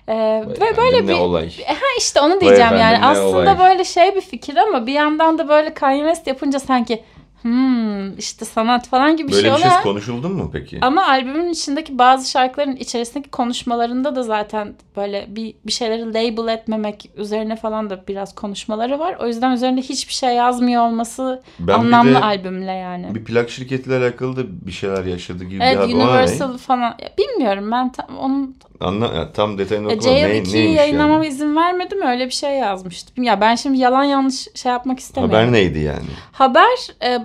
E, 0.07 0.15
ve 0.61 0.77
böyle 0.77 1.07
bir 1.07 1.13
olay. 1.13 1.51
Ha 1.67 1.75
işte 1.97 2.21
onu 2.21 2.41
diyeceğim 2.41 2.73
efendim, 2.73 2.79
yani. 2.79 3.05
Aslında 3.05 3.37
olay. 3.37 3.59
böyle 3.59 3.83
şey 3.85 4.15
bir 4.15 4.21
fikir 4.21 4.57
ama 4.57 4.87
bir 4.87 4.93
yandan 4.93 5.37
da 5.37 5.49
böyle 5.49 5.73
Kanye 5.73 6.03
West 6.03 6.27
yapınca 6.27 6.59
sanki 6.59 7.03
hmm 7.41 8.17
işte 8.17 8.45
sanat 8.45 8.87
falan 8.87 9.17
gibi 9.17 9.27
bir 9.27 9.33
Böyle 9.33 9.47
şey 9.47 9.57
bir 9.57 9.69
şey 9.69 9.81
konuşuldu 9.83 10.29
mu 10.29 10.49
peki? 10.53 10.79
Ama 10.81 11.07
albümün 11.07 11.49
içindeki 11.49 11.97
bazı 11.97 12.29
şarkıların 12.29 12.75
içerisindeki 12.75 13.29
konuşmalarında 13.29 14.15
da 14.15 14.23
zaten 14.23 14.75
böyle 14.97 15.25
bir, 15.29 15.53
bir 15.65 15.71
şeyleri 15.71 16.07
label 16.07 16.53
etmemek 16.53 17.09
üzerine 17.17 17.55
falan 17.55 17.89
da 17.89 18.03
biraz 18.07 18.35
konuşmaları 18.35 18.99
var. 18.99 19.17
O 19.19 19.27
yüzden 19.27 19.51
üzerinde 19.51 19.81
hiçbir 19.81 20.13
şey 20.13 20.35
yazmıyor 20.35 20.87
olması 20.87 21.43
Ben 21.59 21.73
anlamlı 21.73 22.09
bir 22.09 22.15
de 22.15 22.19
albümle 22.19 22.71
yani. 22.71 23.15
bir 23.15 23.23
plak 23.23 23.49
şirketiyle 23.49 23.97
alakalı 23.97 24.35
da 24.35 24.41
bir 24.67 24.71
şeyler 24.71 25.05
yaşadı 25.05 25.43
gibi 25.43 25.63
Evet 25.63 25.89
bir 25.89 25.93
Universal 25.93 26.57
falan. 26.57 26.95
Ya, 27.01 27.09
bilmiyorum 27.17 27.71
ben 27.71 27.91
tam, 27.91 28.17
onun 28.17 28.55
Anla, 28.79 29.31
tam 29.33 29.57
detayını 29.57 29.91
e, 29.91 29.95
okuma. 29.95 30.11
Ne, 30.11 30.19
Jail 30.19 30.31
neymiş 30.31 30.49
2'yi 30.49 30.73
yayınlamama 30.73 31.25
yani? 31.25 31.27
izin 31.27 31.55
vermedi 31.55 31.95
mi? 31.95 32.05
Öyle 32.05 32.25
bir 32.25 32.31
şey 32.33 32.51
yazmıştım. 32.51 33.23
Ya 33.23 33.41
ben 33.41 33.55
şimdi 33.55 33.77
yalan 33.77 34.03
yanlış 34.03 34.47
şey 34.55 34.71
yapmak 34.71 34.99
istemiyorum. 34.99 35.35
Haber 35.35 35.51
neydi 35.51 35.79
yani? 35.79 36.05
Haber 36.31 36.77
e, 37.03 37.17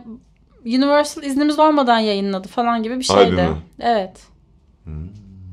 Universal 0.64 1.22
iznimiz 1.22 1.58
olmadan 1.58 1.98
yayınladı 1.98 2.48
falan 2.48 2.82
gibi 2.82 2.98
bir 2.98 3.04
şeydi. 3.04 3.20
Albümü. 3.20 3.56
Evet. 3.80 4.32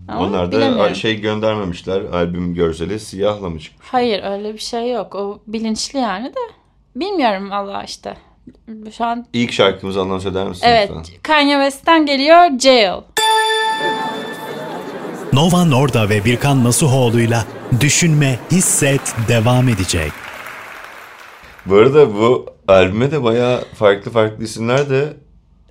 Ama 0.07 0.21
Onlar 0.21 0.51
da 0.51 0.93
şey 0.93 1.21
göndermemişler. 1.21 2.01
Albüm 2.01 2.53
görseli 2.53 2.99
siyahla 2.99 3.49
mı 3.49 3.59
çıkmış? 3.59 3.87
Hayır 3.91 4.23
öyle 4.23 4.53
bir 4.53 4.59
şey 4.59 4.91
yok. 4.91 5.15
O 5.15 5.39
bilinçli 5.47 5.99
yani 5.99 6.27
de. 6.27 6.39
Bilmiyorum 6.95 7.51
Allah 7.51 7.83
işte. 7.83 8.17
Şu 8.97 9.05
an 9.05 9.25
İlk 9.33 9.51
şarkımızı 9.51 10.01
anons 10.01 10.25
eder 10.25 10.47
misin 10.47 10.67
evet 10.67 10.89
lütfen? 10.89 11.15
Kanye 11.23 11.53
West'ten 11.53 12.05
geliyor 12.05 12.59
Jail. 12.59 13.01
Nova 15.33 15.65
Norda 15.65 16.09
ve 16.09 16.25
Birkan 16.25 16.63
Nasuhoğlu'yla 16.63 17.45
Düşünme, 17.81 18.39
Hisset 18.51 19.01
devam 19.27 19.69
edecek. 19.69 20.11
Bu 21.65 21.75
arada 21.75 22.13
bu 22.13 22.45
albüme 22.67 23.11
de 23.11 23.23
bayağı 23.23 23.63
farklı 23.79 24.11
farklı 24.11 24.43
isimler 24.43 24.89
de 24.89 25.13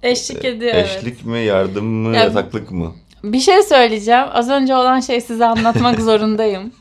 Eşlik 0.02 0.44
ediyor 0.44 0.72
evet. 0.74 0.96
eşlik 0.98 1.24
mi, 1.24 1.38
yardım 1.38 1.84
mı, 1.86 2.16
Ya- 2.16 2.22
yataklık 2.22 2.70
mı? 2.70 2.92
Bir 3.24 3.40
şey 3.40 3.62
söyleyeceğim. 3.62 4.24
Az 4.32 4.50
önce 4.50 4.74
olan 4.76 5.00
şeyi 5.00 5.20
size 5.20 5.46
anlatmak 5.46 6.00
zorundayım. 6.00 6.72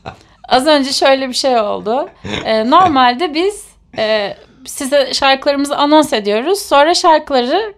Az 0.48 0.66
önce 0.66 0.92
şöyle 0.92 1.28
bir 1.28 1.34
şey 1.34 1.60
oldu. 1.60 2.08
Ee, 2.44 2.70
normalde 2.70 3.34
biz 3.34 3.64
e, 3.98 4.36
size 4.66 5.14
şarkılarımızı 5.14 5.76
anons 5.76 6.12
ediyoruz. 6.12 6.58
Sonra 6.58 6.94
şarkıları 6.94 7.74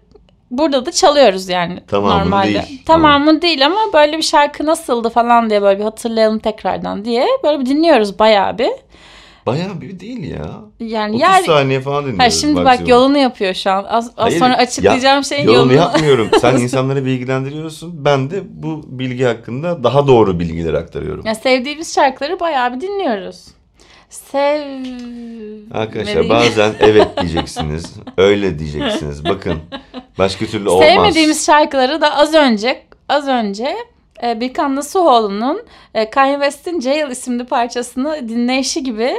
burada 0.50 0.86
da 0.86 0.92
çalıyoruz 0.92 1.48
yani 1.48 1.80
Tamamını 1.86 2.24
normalde. 2.24 2.46
değil. 2.54 2.82
Tamamı 2.86 3.42
değil 3.42 3.66
ama 3.66 3.80
böyle 3.94 4.16
bir 4.16 4.22
şarkı 4.22 4.66
nasıldı 4.66 5.08
falan 5.10 5.50
diye 5.50 5.62
böyle 5.62 5.78
bir 5.78 5.84
hatırlayalım 5.84 6.38
tekrardan 6.38 7.04
diye 7.04 7.26
böyle 7.44 7.60
bir 7.60 7.66
dinliyoruz 7.66 8.18
bayağı 8.18 8.58
bir. 8.58 8.70
Bayağı 9.46 9.80
bir 9.80 10.00
değil 10.00 10.30
ya. 10.30 10.46
Yani 10.80 11.10
30 11.10 11.20
yer 11.20 11.42
saniye 11.42 11.80
falan 11.80 12.02
dinliyoruz. 12.04 12.24
Ha 12.24 12.30
şimdi 12.30 12.56
bak 12.56 12.64
maksimum. 12.64 12.90
yolunu 12.90 13.18
yapıyor 13.18 13.54
şu 13.54 13.70
an. 13.70 13.84
Az, 13.88 14.10
az 14.16 14.26
Hayır, 14.26 14.38
sonra 14.38 14.56
açıklayacağım 14.56 15.16
ya- 15.16 15.22
şeyin 15.22 15.44
yolunu. 15.46 15.58
yolunu. 15.60 15.72
yapmıyorum. 15.74 16.28
Sen 16.40 16.56
insanları 16.56 17.04
bilgilendiriyorsun. 17.04 18.04
Ben 18.04 18.30
de 18.30 18.40
bu 18.48 18.82
bilgi 18.86 19.24
hakkında 19.24 19.84
daha 19.84 20.06
doğru 20.06 20.40
bilgiler 20.40 20.74
aktarıyorum. 20.74 21.26
Ya 21.26 21.34
sevdiğimiz 21.34 21.94
şarkıları 21.94 22.40
bayağı 22.40 22.74
bir 22.76 22.80
dinliyoruz. 22.80 23.44
Sev... 24.10 24.84
Arkadaşlar 25.74 26.28
bazen 26.28 26.72
evet 26.80 27.08
diyeceksiniz. 27.20 27.94
Öyle 28.16 28.58
diyeceksiniz. 28.58 29.24
Bakın. 29.24 29.58
Başka 30.18 30.46
türlü 30.46 30.68
olmaz. 30.68 30.88
Sevmediğimiz 30.88 31.46
şarkıları 31.46 32.00
da 32.00 32.16
az 32.16 32.34
önce 32.34 32.82
az 33.08 33.28
önce 33.28 33.76
e, 34.22 34.40
Birkan 34.40 34.76
Nasuhoğlu'nun 34.76 35.62
e, 35.94 36.10
Kanye 36.10 36.34
West'in 36.34 36.80
Jail 36.80 37.10
isimli 37.10 37.44
parçasını 37.44 38.28
dinleyişi 38.28 38.82
gibi 38.82 39.14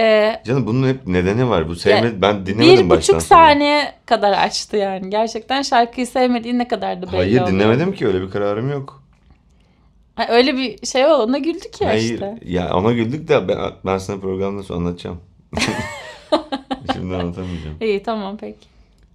e, 0.00 0.36
Canım 0.46 0.66
bunun 0.66 0.88
hep 0.88 1.06
nedeni 1.06 1.48
var. 1.48 1.68
Bu 1.68 1.76
sevmedi 1.76 2.22
ben 2.22 2.46
dinlemedim 2.46 2.84
bir 2.84 2.90
baştan 2.90 3.16
buçuk 3.16 3.28
sona. 3.28 3.38
saniye 3.38 3.92
kadar 4.06 4.32
açtı 4.32 4.76
yani. 4.76 5.10
Gerçekten 5.10 5.62
şarkıyı 5.62 6.06
sevmediği 6.06 6.58
ne 6.58 6.68
kadar 6.68 7.02
da 7.02 7.06
belli 7.06 7.16
Hayır 7.16 7.46
dinlemedim 7.46 7.92
ki 7.92 8.06
öyle 8.06 8.22
bir 8.22 8.30
kararım 8.30 8.70
yok. 8.70 8.99
Ha, 10.20 10.26
öyle 10.28 10.56
bir 10.56 10.86
şey 10.86 11.06
oldu. 11.06 11.22
Ona 11.22 11.38
güldük 11.38 11.80
ya 11.80 11.88
Hayır. 11.88 12.12
işte. 12.12 12.38
Ya 12.44 12.74
ona 12.74 12.92
güldük 12.92 13.28
de 13.28 13.48
ben, 13.48 13.58
ben 13.86 13.98
sana 13.98 14.20
programda 14.20 14.62
sonra 14.62 14.78
anlatacağım. 14.78 15.20
Şimdi 16.92 17.14
anlatamayacağım. 17.14 17.76
İyi 17.80 18.02
tamam 18.02 18.36
peki. 18.40 18.68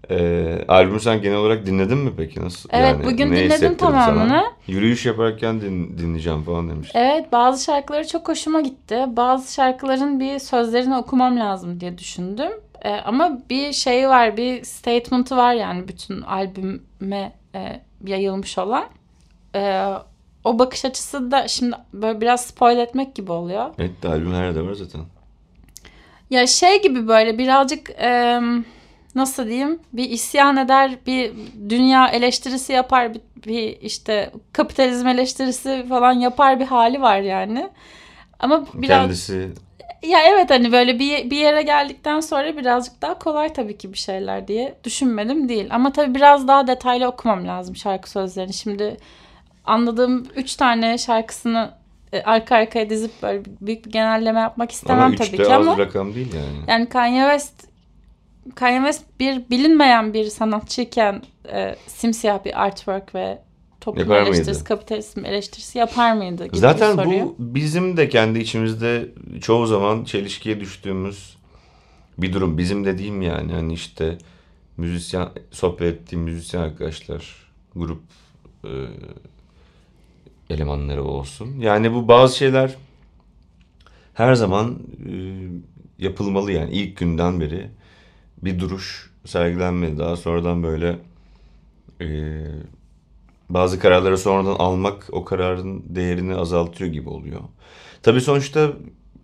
Ee, 0.10 0.66
albümü 0.68 1.00
sen 1.00 1.22
genel 1.22 1.38
olarak 1.38 1.66
dinledin 1.66 1.98
mi 1.98 2.12
peki? 2.18 2.42
Nasıl? 2.42 2.70
Evet, 2.74 2.96
bugün 3.06 3.32
ne 3.32 3.38
dinledim 3.38 3.78
tamamını. 3.78 4.30
Sana? 4.30 4.44
Yürüyüş 4.68 5.06
yaparken 5.06 5.62
din, 5.62 5.98
dinleyeceğim 5.98 6.44
falan 6.44 6.70
demiş. 6.70 6.92
Evet 6.94 7.32
bazı 7.32 7.64
şarkıları 7.64 8.08
çok 8.08 8.28
hoşuma 8.30 8.62
gitti. 8.62 9.06
Bazı 9.08 9.54
şarkıların 9.54 10.20
bir 10.20 10.40
sözlerini 10.40 10.98
okumam 10.98 11.40
lazım 11.40 11.80
diye 11.80 11.98
düşündüm. 11.98 12.52
Ee, 12.82 12.90
ama 12.90 13.40
bir 13.50 13.74
şey 13.74 14.10
var, 14.10 14.38
bir 14.38 14.64
statement'ı 14.64 15.38
var 15.38 15.54
yani 15.54 15.88
bütün 15.88 16.22
albüme 16.22 17.32
e, 17.56 17.82
yayılmış 18.06 18.58
olan. 18.58 18.86
Ee, 19.56 19.84
o 20.46 20.60
bakış 20.60 20.86
açısı 20.86 21.32
da 21.32 21.48
şimdi 21.48 21.76
böyle 21.94 22.22
biraz 22.22 22.46
spoil 22.46 22.78
etmek 22.78 23.16
gibi 23.16 23.32
oluyor. 23.32 23.70
Evet 23.80 24.04
de 24.04 24.08
albüm 24.08 24.34
her 24.34 24.44
yerde 24.44 24.62
var 24.62 24.74
zaten. 24.74 25.02
Ya 26.30 26.48
şey 26.48 26.82
gibi 26.82 27.08
böyle 27.08 27.38
birazcık 27.38 27.90
e, 27.90 28.40
nasıl 29.16 29.48
diyeyim 29.48 29.80
bir 29.94 30.10
isyan 30.10 30.58
eder, 30.58 30.98
bir 31.08 31.32
dünya 31.70 32.08
eleştirisi 32.08 32.74
yapar, 32.74 33.14
bir, 33.14 33.22
bir 33.48 33.82
işte 33.82 34.32
kapitalizm 34.54 35.08
eleştirisi 35.08 35.86
falan 35.90 36.14
yapar 36.14 36.60
bir 36.60 36.66
hali 36.66 37.02
var 37.02 37.20
yani. 37.20 37.70
Ama 38.40 38.66
biraz 38.74 39.02
Kendisi 39.02 39.50
ya 40.04 40.20
evet 40.24 40.50
hani 40.50 40.72
böyle 40.72 41.00
bir, 41.00 41.30
bir 41.30 41.38
yere 41.38 41.62
geldikten 41.62 42.20
sonra 42.20 42.58
birazcık 42.58 43.02
daha 43.02 43.20
kolay 43.20 43.54
tabii 43.54 43.78
ki 43.78 43.94
bir 43.94 43.98
şeyler 43.98 44.48
diye 44.48 44.76
düşünmedim 44.84 45.50
değil. 45.50 45.68
Ama 45.70 45.92
tabii 45.92 46.16
biraz 46.16 46.48
daha 46.48 46.68
detaylı 46.68 47.08
okumam 47.08 47.48
lazım 47.48 47.76
şarkı 47.76 48.10
sözlerini. 48.10 48.54
Şimdi 48.54 48.98
anladığım 49.66 50.26
üç 50.36 50.56
tane 50.56 50.98
şarkısını 50.98 51.72
e, 52.14 52.22
arka 52.22 52.56
arkaya 52.56 52.90
dizip 52.90 53.12
böyle 53.24 53.44
büyük 53.62 53.86
bir 53.86 53.92
genelleme 53.92 54.40
yapmak 54.40 54.72
istemem 54.72 55.04
ama 55.04 55.16
tabii 55.16 55.38
ki 55.38 55.56
az 55.56 55.68
ama. 55.68 55.78
rakam 55.78 56.16
değil 56.16 56.34
yani. 56.34 56.58
Yani 56.68 56.90
Kanye 56.90 57.22
West 57.22 57.68
Kanye 58.56 58.78
West 58.78 59.04
bir 59.20 59.50
bilinmeyen 59.50 60.14
bir 60.14 60.26
sanatçıyken 60.26 61.22
e, 61.52 61.76
simsiyah 61.88 62.46
bir 62.46 62.64
artwork 62.64 63.16
ve 63.16 63.42
toplum 63.82 64.02
Yapar 64.04 64.22
mıydı? 64.22 64.36
eleştirisi, 64.36 64.64
kapitalizm 64.64 65.26
eleştirisi 65.26 65.78
yapar 65.78 66.14
mıydı 66.14 66.46
gibi 66.46 66.58
Zaten 66.58 66.98
bu 66.98 67.36
bizim 67.40 67.98
de 67.98 68.10
kendi 68.10 68.40
içimizde 68.40 69.10
çoğu 69.42 69.68
zaman 69.68 70.04
çelişkiye 70.04 70.60
düştüğümüz 70.60 71.38
bir 72.18 72.34
durum. 72.34 72.58
Bizim 72.58 72.86
de 72.86 72.98
diyeyim 72.98 73.22
yani 73.22 73.54
hani 73.54 73.74
işte 73.74 74.18
müzisyen 74.78 75.30
sohbet 75.52 75.94
ettiğim 75.94 76.22
müzisyen 76.22 76.62
arkadaşlar 76.62 77.36
grup 77.76 78.02
e, 78.64 78.70
elemanları 80.50 81.04
olsun. 81.04 81.60
Yani 81.60 81.94
bu 81.94 82.08
bazı 82.08 82.38
şeyler 82.38 82.76
her 84.14 84.34
zaman 84.34 84.80
e, 85.10 85.14
yapılmalı 86.00 86.52
yani 86.52 86.72
ilk 86.72 86.98
günden 86.98 87.40
beri 87.40 87.70
bir 88.42 88.60
duruş 88.60 89.12
sergilenmeli. 89.26 89.98
Daha 89.98 90.16
sonradan 90.16 90.64
böyle 90.64 90.98
e, 92.02 92.08
bazı 93.50 93.80
kararları 93.80 94.18
sonradan 94.18 94.56
almak 94.56 95.08
o 95.12 95.26
kararın 95.26 95.84
değerini 95.88 96.36
azaltıyor 96.36 96.92
gibi 96.92 97.10
oluyor. 97.10 97.42
Tabii 98.04 98.22
sonuçta 98.22 98.72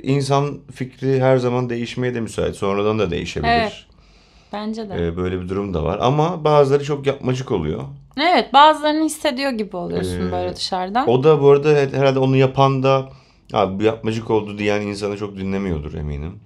insan 0.04 0.60
fikri 0.74 1.22
her 1.22 1.38
zaman 1.38 1.70
değişmeye 1.70 2.16
de 2.16 2.22
müsait. 2.22 2.56
Sonradan 2.56 3.00
da 3.00 3.12
değişebilir. 3.12 3.50
Evet. 3.52 3.86
Bence 4.54 4.90
de. 4.90 5.08
Ee, 5.08 5.18
böyle 5.18 5.42
bir 5.42 5.50
durum 5.50 5.74
da 5.74 5.84
var. 5.84 5.98
Ama 6.02 6.44
bazıları 6.44 6.84
çok 6.84 7.08
yapmacık 7.08 7.52
oluyor. 7.52 7.84
Evet 8.18 8.54
bazılarını 8.54 9.06
hissediyor 9.06 9.52
gibi 9.52 9.76
oluyorsun 9.78 10.28
Ee, 10.28 10.32
böyle 10.32 10.56
dışarıdan. 10.56 11.10
O 11.10 11.24
da 11.24 11.42
bu 11.42 11.50
arada 11.50 11.70
her- 11.70 11.94
herhalde 12.00 12.20
onu 12.20 12.38
yapan 12.38 12.84
da 12.84 13.10
abi 13.54 13.80
bu 13.80 13.84
yapmacık 13.84 14.30
oldu 14.30 14.58
diyen 14.58 14.82
insanı 14.82 15.18
çok 15.18 15.38
dinlemiyordur 15.38 15.94
eminim. 15.94 16.40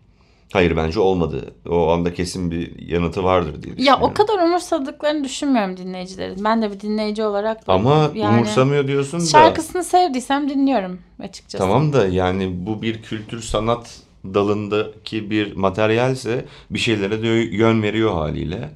Hayır 0.53 0.77
bence 0.77 0.99
olmadı. 0.99 1.53
O 1.69 1.89
anda 1.91 2.13
kesin 2.13 2.51
bir 2.51 2.87
yanıtı 2.87 3.23
vardır 3.23 3.63
diye 3.63 3.75
Ya 3.77 3.99
o 3.99 4.13
kadar 4.13 4.39
umursadıklarını 4.43 5.23
düşünmüyorum 5.23 5.77
dinleyicilerin. 5.77 6.43
Ben 6.43 6.61
de 6.61 6.71
bir 6.71 6.79
dinleyici 6.79 7.23
olarak 7.23 7.67
da 7.67 7.73
Ama 7.73 8.11
yani 8.15 8.35
umursamıyor 8.35 8.87
diyorsun 8.87 9.19
da. 9.19 9.25
şarkısını 9.25 9.83
sevdiysem 9.83 10.49
dinliyorum 10.49 10.99
açıkçası. 11.23 11.57
Tamam 11.63 11.93
da 11.93 12.07
yani 12.07 12.51
bu 12.65 12.81
bir 12.81 13.01
kültür 13.01 13.41
sanat 13.41 13.99
dalındaki 14.33 15.29
bir 15.29 15.55
materyalse 15.55 16.45
bir 16.69 16.79
şeylere 16.79 17.21
de 17.21 17.27
yön 17.27 17.83
veriyor 17.83 18.13
haliyle. 18.13 18.69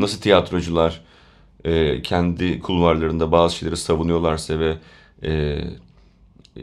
Nasıl 0.00 0.20
tiyatrocular 0.20 1.00
e, 1.66 2.02
kendi 2.02 2.60
kulvarlarında 2.60 3.32
bazı 3.32 3.56
şeyleri 3.56 3.76
savunuyorlarsa 3.76 4.58
ve 4.58 4.76
e, 5.24 5.60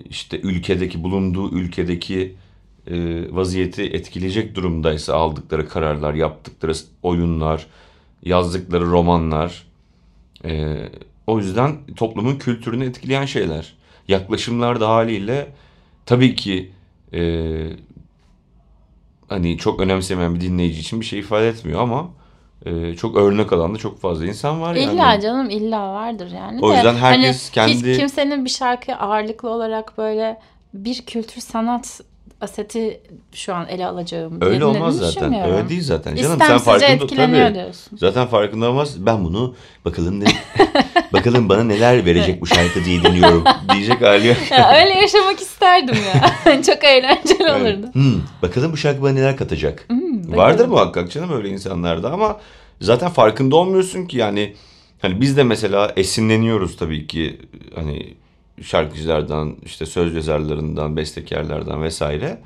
işte 0.10 0.40
ülkedeki 0.42 1.04
bulunduğu 1.04 1.52
ülkedeki 1.52 2.36
e, 2.88 3.26
vaziyeti 3.36 3.84
etkileyecek 3.84 4.56
durumdaysa 4.56 5.16
aldıkları 5.16 5.70
kararlar, 5.70 6.14
yaptıkları 6.14 6.74
oyunlar, 7.04 7.68
yazdıkları 8.24 8.86
romanlar 8.86 9.68
e, 10.46 10.78
o 11.28 11.40
yüzden 11.40 11.78
toplumun 11.96 12.36
kültürünü 12.36 12.86
etkileyen 12.86 13.26
şeyler. 13.26 13.74
Yaklaşımlar 14.08 14.80
da 14.80 14.90
haliyle 14.90 15.54
tabii 16.06 16.36
ki 16.36 16.72
e, 17.14 17.22
hani 19.28 19.58
çok 19.58 19.80
önemsemeyen 19.80 20.36
bir 20.36 20.42
dinleyici 20.42 20.80
için 20.80 21.02
bir 21.02 21.06
şey 21.06 21.20
ifade 21.20 21.48
etmiyor 21.48 21.82
ama 21.82 22.12
e, 22.66 22.96
çok 22.96 23.18
örnek 23.18 23.54
alan 23.54 23.74
da 23.76 23.78
çok 23.78 24.00
fazla 24.02 24.26
insan 24.26 24.62
var 24.62 24.76
yani. 24.76 24.94
İlla 24.94 25.20
canım 25.20 25.50
illa 25.50 25.94
vardır 25.94 26.32
yani. 26.36 26.60
O 26.62 26.70
de 26.72 26.76
yüzden 26.76 26.96
herkes 26.96 27.24
hani 27.24 27.34
Hiç 27.34 27.50
kendi- 27.82 27.98
kimsenin 27.98 28.46
bir 28.46 28.50
şarkıya 28.50 28.98
ağırlıklı 29.00 29.50
olarak 29.50 29.98
böyle 29.98 30.40
bir 30.74 31.02
kültür 31.02 31.42
sanat 31.42 32.02
aseti 32.42 33.02
şu 33.34 33.56
an 33.56 33.68
ele 33.68 33.86
alacağım. 33.86 34.38
Öyle 34.42 34.66
olmaz 34.66 34.98
zaten. 34.98 35.52
Öyle 35.52 35.70
değil 35.70 35.84
zaten. 35.84 36.16
Canım 36.16 36.40
sen 36.40 36.56
İstemsizce 36.58 36.98
farkında 36.98 37.16
tabii. 37.16 37.54
diyorsun. 37.56 37.98
Zaten 37.98 38.28
farkında 38.28 38.70
olmaz. 38.70 39.06
Ben 39.06 39.24
bunu 39.26 39.56
bakalım 39.86 40.20
ne 40.20 40.26
bakalım 41.14 41.50
bana 41.50 41.64
neler 41.64 42.06
verecek 42.06 42.42
bu 42.42 42.46
şarkı 42.48 42.86
diye 42.86 43.04
dinliyorum 43.04 43.44
diyecek 43.74 44.02
hali 44.02 44.28
yok. 44.28 44.38
Ya 44.52 44.72
öyle 44.82 44.94
yaşamak 44.94 45.40
isterdim 45.42 45.96
ya. 46.14 46.62
Çok 46.64 46.84
eğlenceli 46.84 47.52
olurdu. 47.52 47.90
Hmm, 47.94 48.22
bakalım 48.42 48.72
bu 48.72 48.78
şarkı 48.78 49.02
bana 49.02 49.12
neler 49.14 49.38
katacak. 49.38 49.86
Hmm, 49.88 50.13
Vardır 50.38 50.68
muhakkak 50.68 51.12
canım 51.12 51.32
öyle 51.32 51.50
insanlarda 51.50 52.12
ama 52.12 52.40
zaten 52.82 53.10
farkında 53.10 53.56
olmuyorsun 53.56 54.06
ki 54.06 54.18
yani 54.18 54.56
hani 55.02 55.22
biz 55.22 55.38
de 55.38 55.44
mesela 55.44 55.94
esinleniyoruz 55.96 56.78
tabii 56.78 57.08
ki 57.08 57.40
hani 57.76 58.14
şarkıcılardan, 58.62 59.56
işte 59.66 59.86
söz 59.86 60.16
yazarlarından, 60.16 60.98
bestekarlardan 60.98 61.84
vesaire. 61.84 62.42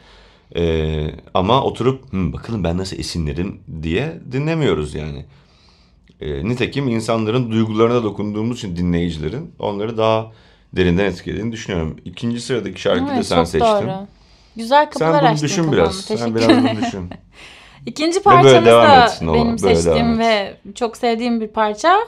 Ee, 0.55 1.07
ama 1.33 1.63
oturup 1.63 2.13
bakalım 2.13 2.63
ben 2.63 2.77
nasıl 2.77 2.97
esinlerim 2.97 3.59
diye 3.81 4.19
dinlemiyoruz 4.31 4.95
yani. 4.95 5.25
Ee, 6.21 6.49
nitekim 6.49 6.87
insanların 6.87 7.51
duygularına 7.51 8.03
dokunduğumuz 8.03 8.57
için 8.57 8.75
dinleyicilerin 8.75 9.51
onları 9.59 9.97
daha 9.97 10.31
derinden 10.73 11.05
etkilediğini 11.05 11.51
düşünüyorum. 11.51 11.97
İkinci 12.05 12.41
sıradaki 12.41 12.81
şarkıyı 12.81 13.07
evet, 13.07 13.19
da 13.19 13.23
sen 13.23 13.43
seçtin. 13.43 13.69
Doğru. 13.69 14.07
Güzel 14.55 14.85
kapılar 14.91 15.21
Sen 15.21 15.31
bunu 15.31 15.41
düşün 15.41 15.55
kafamı. 15.55 15.77
biraz. 15.77 15.95
Sen 15.95 16.35
biraz 16.35 16.49
bunu 16.49 16.81
düşün. 16.81 17.09
İkinci 17.87 18.23
parçamız 18.23 18.65
da 18.65 19.03
etsin, 19.05 19.33
benim 19.33 19.57
seçtiğim 19.57 20.19
ve 20.19 20.57
çok 20.75 20.97
sevdiğim 20.97 21.41
bir 21.41 21.47
parça. 21.47 21.99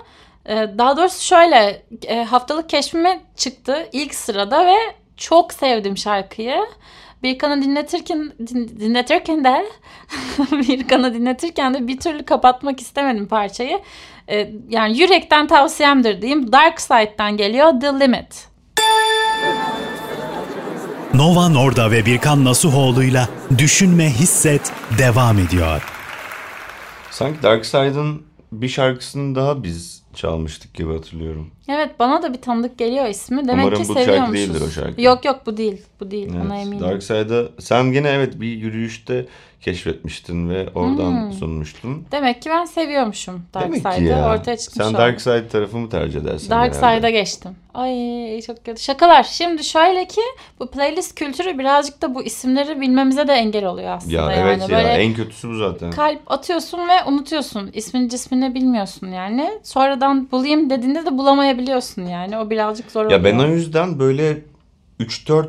Ee, 0.45 0.55
daha 0.77 0.97
doğrusu 0.97 1.23
şöyle 1.23 1.81
e, 2.07 2.23
haftalık 2.23 2.69
keşfime 2.69 3.19
çıktı 3.35 3.89
ilk 3.91 4.15
sırada 4.15 4.65
ve 4.65 4.75
çok 5.17 5.53
sevdim 5.53 5.97
şarkıyı. 5.97 6.65
Birkan'ı 7.23 7.61
dinletirken 7.61 8.31
dinletirken 8.79 9.43
de 9.43 9.65
Birkan'ı 10.51 11.13
dinletirken 11.13 11.73
de 11.73 11.87
bir 11.87 11.99
türlü 11.99 12.25
kapatmak 12.25 12.81
istemedim 12.81 13.27
parçayı. 13.27 13.79
Ee, 14.29 14.49
yani 14.69 14.99
yürekten 14.99 15.47
tavsiyemdir 15.47 16.21
diyeyim. 16.21 16.51
Dark 16.51 16.81
Side'dan 16.81 17.37
geliyor 17.37 17.79
The 17.81 17.99
Limit. 17.99 18.49
Nova 21.13 21.49
Norda 21.49 21.91
ve 21.91 22.05
Birkan 22.05 22.45
Nasuhoğlu'yla 22.45 23.29
Düşünme 23.57 24.09
Hisset 24.09 24.73
devam 24.97 25.39
ediyor. 25.39 25.81
Sanki 27.11 27.43
Dark 27.43 27.65
Side'ın 27.65 28.21
bir 28.51 28.69
şarkısını 28.69 29.35
daha 29.35 29.63
biz 29.63 30.03
çalmıştık 30.15 30.73
gibi 30.73 30.93
hatırlıyorum. 30.93 31.51
Evet 31.69 31.99
bana 31.99 32.23
da 32.23 32.33
bir 32.33 32.41
tanıdık 32.41 32.77
geliyor 32.77 33.05
ismi. 33.05 33.47
Demek 33.47 33.65
Umarım 33.65 33.83
ki 33.83 33.89
bu 33.89 33.93
şarkı 33.93 34.33
değildir 34.33 34.61
o 34.67 34.69
şarkı. 34.69 35.01
Yok 35.01 35.25
yok 35.25 35.41
bu 35.45 35.57
değil. 35.57 35.81
Bu 35.99 36.11
değil 36.11 36.29
evet, 36.33 36.45
ona 36.45 36.57
eminim. 36.57 36.79
Dark 36.79 37.03
Side'a 37.03 37.43
sen 37.59 37.91
gene 37.91 38.09
evet 38.09 38.41
bir 38.41 38.47
yürüyüşte 38.47 39.25
keşfetmiştin 39.61 40.49
ve 40.49 40.69
oradan 40.75 41.11
hmm. 41.11 41.31
sunmuştun. 41.31 42.05
Demek 42.11 42.41
ki 42.41 42.49
ben 42.49 42.65
seviyormuşum 42.65 43.43
Dark 43.53 43.75
Side'ı. 43.75 44.25
Ortaya 44.25 44.57
çıkmış 44.57 44.85
Sen 44.85 44.93
Dark 44.93 45.21
Side 45.21 45.47
tarafı 45.47 45.77
mı 45.77 45.89
tercih 45.89 46.19
edersin? 46.19 46.49
Dark 46.49 46.75
Side'a 46.75 47.09
geçtim. 47.09 47.51
Ay 47.73 48.41
çok 48.41 48.65
kötü. 48.65 48.81
Şakalar. 48.81 49.23
Şimdi 49.23 49.63
şöyle 49.63 50.05
ki 50.05 50.21
bu 50.59 50.71
playlist 50.71 51.15
kültürü 51.15 51.57
birazcık 51.57 52.01
da 52.01 52.15
bu 52.15 52.23
isimleri 52.23 52.81
bilmemize 52.81 53.27
de 53.27 53.33
engel 53.33 53.65
oluyor 53.65 53.89
aslında. 53.89 54.15
Ya 54.15 54.21
yani. 54.21 54.33
evet 54.35 54.61
Böyle 54.61 54.87
ya 54.87 54.97
en 54.97 55.13
kötüsü 55.13 55.49
bu 55.49 55.55
zaten. 55.55 55.91
Kalp 55.91 56.31
atıyorsun 56.31 56.77
ve 56.87 57.03
unutuyorsun. 57.07 57.69
İsmini 57.73 58.09
cismini 58.09 58.55
bilmiyorsun 58.55 59.07
yani. 59.07 59.51
Sonradan 59.63 60.31
bulayım 60.31 60.69
dediğinde 60.69 61.05
de 61.05 61.17
bulamayabiliyorsun 61.17 61.58
yani. 62.01 62.37
O 62.37 62.49
birazcık 62.49 62.91
zor 62.91 63.05
oluyor. 63.05 63.19
Ya 63.19 63.23
ben 63.23 63.39
o 63.39 63.47
yüzden 63.47 63.99
böyle 63.99 64.41
3-4 64.99 65.47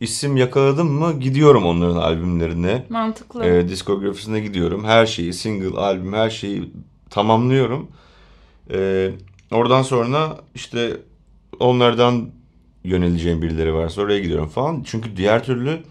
isim 0.00 0.36
yakaladım 0.36 0.92
mı 0.92 1.20
gidiyorum 1.20 1.66
onların 1.66 1.96
albümlerine. 1.96 2.84
Mantıklı. 2.88 3.44
E, 3.44 3.68
diskografisine 3.68 4.40
gidiyorum. 4.40 4.84
Her 4.84 5.06
şeyi 5.06 5.32
single 5.32 5.78
albüm 5.78 6.12
her 6.12 6.30
şeyi 6.30 6.72
tamamlıyorum. 7.10 7.88
E, 8.70 9.10
oradan 9.52 9.82
sonra 9.82 10.36
işte 10.54 10.96
onlardan 11.60 12.30
yöneleceğim 12.84 13.42
birileri 13.42 13.74
varsa 13.74 14.02
oraya 14.02 14.18
gidiyorum 14.18 14.48
falan. 14.48 14.82
Çünkü 14.82 15.16
diğer 15.16 15.44
türlü 15.44 15.82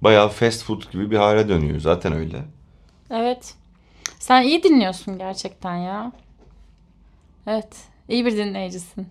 bayağı 0.00 0.28
fast 0.28 0.64
food 0.64 0.92
gibi 0.92 1.10
bir 1.10 1.16
hale 1.16 1.48
dönüyor. 1.48 1.80
Zaten 1.80 2.12
öyle. 2.12 2.44
Evet. 3.10 3.54
Sen 4.18 4.42
iyi 4.42 4.62
dinliyorsun 4.62 5.18
gerçekten 5.18 5.76
ya. 5.76 6.12
Evet. 7.46 7.76
İyi 8.08 8.24
bir 8.24 8.36
dinleyicisin. 8.36 9.06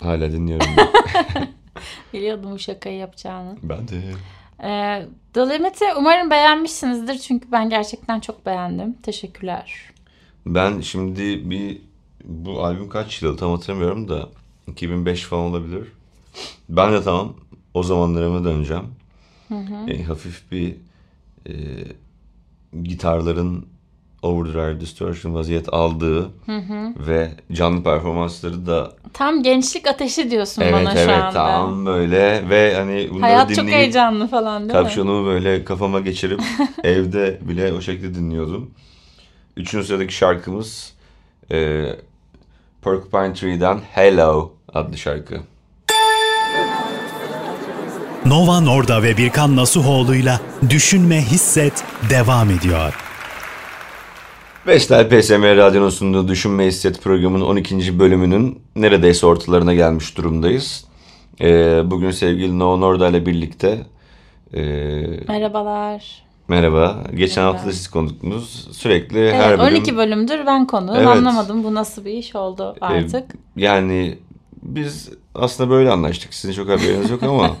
Hala 0.00 0.32
dinliyorum. 0.32 0.66
Biliyordum 2.12 2.50
bu 2.52 2.58
şakayı 2.58 2.96
yapacağını. 2.98 3.56
Ben 3.62 3.88
de. 3.88 4.02
Ee, 4.62 5.06
The 5.32 5.40
Limit'i 5.40 5.84
umarım 5.98 6.30
beğenmişsinizdir. 6.30 7.18
Çünkü 7.18 7.52
ben 7.52 7.70
gerçekten 7.70 8.20
çok 8.20 8.46
beğendim. 8.46 8.92
Teşekkürler. 9.02 9.90
Ben 10.46 10.80
şimdi 10.80 11.50
bir 11.50 11.78
bu 12.24 12.64
albüm 12.64 12.88
kaç 12.88 13.22
yıl 13.22 13.36
tam 13.36 13.50
hatırlamıyorum 13.50 14.08
da 14.08 14.28
2005 14.66 15.22
falan 15.22 15.44
olabilir. 15.44 15.88
Ben 16.68 16.92
de 16.92 17.02
tamam 17.02 17.34
o 17.74 17.82
zamanlarıma 17.82 18.44
döneceğim. 18.44 18.86
Hı 19.48 19.54
hı. 19.54 19.90
E, 19.90 20.02
hafif 20.02 20.52
bir 20.52 20.76
e, 21.48 21.54
gitarların 22.82 23.66
overdrive 24.22 24.80
distortion 24.80 25.34
vaziyet 25.34 25.74
aldığı 25.74 26.22
hı 26.22 26.56
hı. 26.56 26.94
ve 27.08 27.30
canlı 27.52 27.84
performansları 27.84 28.66
da 28.66 28.92
tam 29.12 29.42
gençlik 29.42 29.86
ateşi 29.86 30.30
diyorsun 30.30 30.62
evet, 30.62 30.74
bana 30.74 30.92
evet, 30.92 31.04
şu 31.04 31.12
anda. 31.12 31.24
Evet 31.24 31.34
tam 31.34 31.86
böyle 31.86 32.48
ve 32.50 32.74
hani 32.74 33.08
bunları 33.10 33.22
Hayat 33.22 33.48
dinleyip 33.48 33.68
çok 33.70 33.78
heyecanlı 33.78 34.28
falan 34.28 34.62
değil 34.62 34.72
kapşonumu 34.72 35.22
mi? 35.22 35.26
böyle 35.26 35.64
kafama 35.64 36.00
geçirip 36.00 36.40
evde 36.84 37.38
bile 37.42 37.72
o 37.72 37.80
şekilde 37.80 38.14
dinliyordum. 38.14 38.70
Üçüncü 39.56 39.86
sıradaki 39.86 40.14
şarkımız 40.14 40.94
e, 41.52 41.84
Porcupine 42.82 43.34
Tree'den 43.34 43.78
Hello 43.92 44.52
adlı 44.74 44.98
şarkı. 44.98 45.40
Nova 48.26 48.60
Norda 48.60 49.02
ve 49.02 49.16
Birkan 49.16 49.56
Nasuhoğlu'yla 49.56 50.40
Düşünme 50.70 51.22
Hisset 51.22 51.84
devam 52.10 52.50
ediyor. 52.50 53.09
Vestel 54.66 55.08
PSM 55.08 55.42
Radyo'nun 55.42 55.90
sunduğu 55.90 56.28
Düşünme 56.28 56.66
Hisset 56.66 57.02
programının 57.02 57.44
12. 57.44 57.98
bölümünün 57.98 58.62
neredeyse 58.76 59.26
ortalarına 59.26 59.74
gelmiş 59.74 60.16
durumdayız. 60.16 60.84
Ee, 61.40 61.82
bugün 61.84 62.10
sevgili 62.10 62.58
Nova 62.58 62.76
Norda 62.76 63.08
ile 63.08 63.26
birlikte... 63.26 63.86
E, 64.54 64.62
Merhabalar. 65.28 66.22
Merhaba. 66.48 67.04
Geçen 67.14 67.44
Merhaba. 67.44 67.58
hafta 67.58 67.70
da 67.70 67.72
siz 67.72 67.88
konuktunuz. 67.88 68.68
Sürekli 68.72 69.18
evet, 69.18 69.34
her 69.34 69.58
bölüm... 69.58 69.74
12 69.74 69.96
bölümdür 69.96 70.46
ben 70.46 70.66
konuğum. 70.66 70.96
Evet. 70.96 71.06
Anlamadım 71.06 71.64
bu 71.64 71.74
nasıl 71.74 72.04
bir 72.04 72.12
iş 72.12 72.36
oldu 72.36 72.76
ee, 72.82 72.84
artık. 72.84 73.34
Ee, 73.34 73.38
yani 73.56 74.18
biz 74.62 75.10
aslında 75.34 75.70
böyle 75.70 75.90
anlaştık. 75.90 76.34
Sizin 76.34 76.54
çok 76.54 76.68
haberiniz 76.68 77.10
yok 77.10 77.22
ama... 77.22 77.56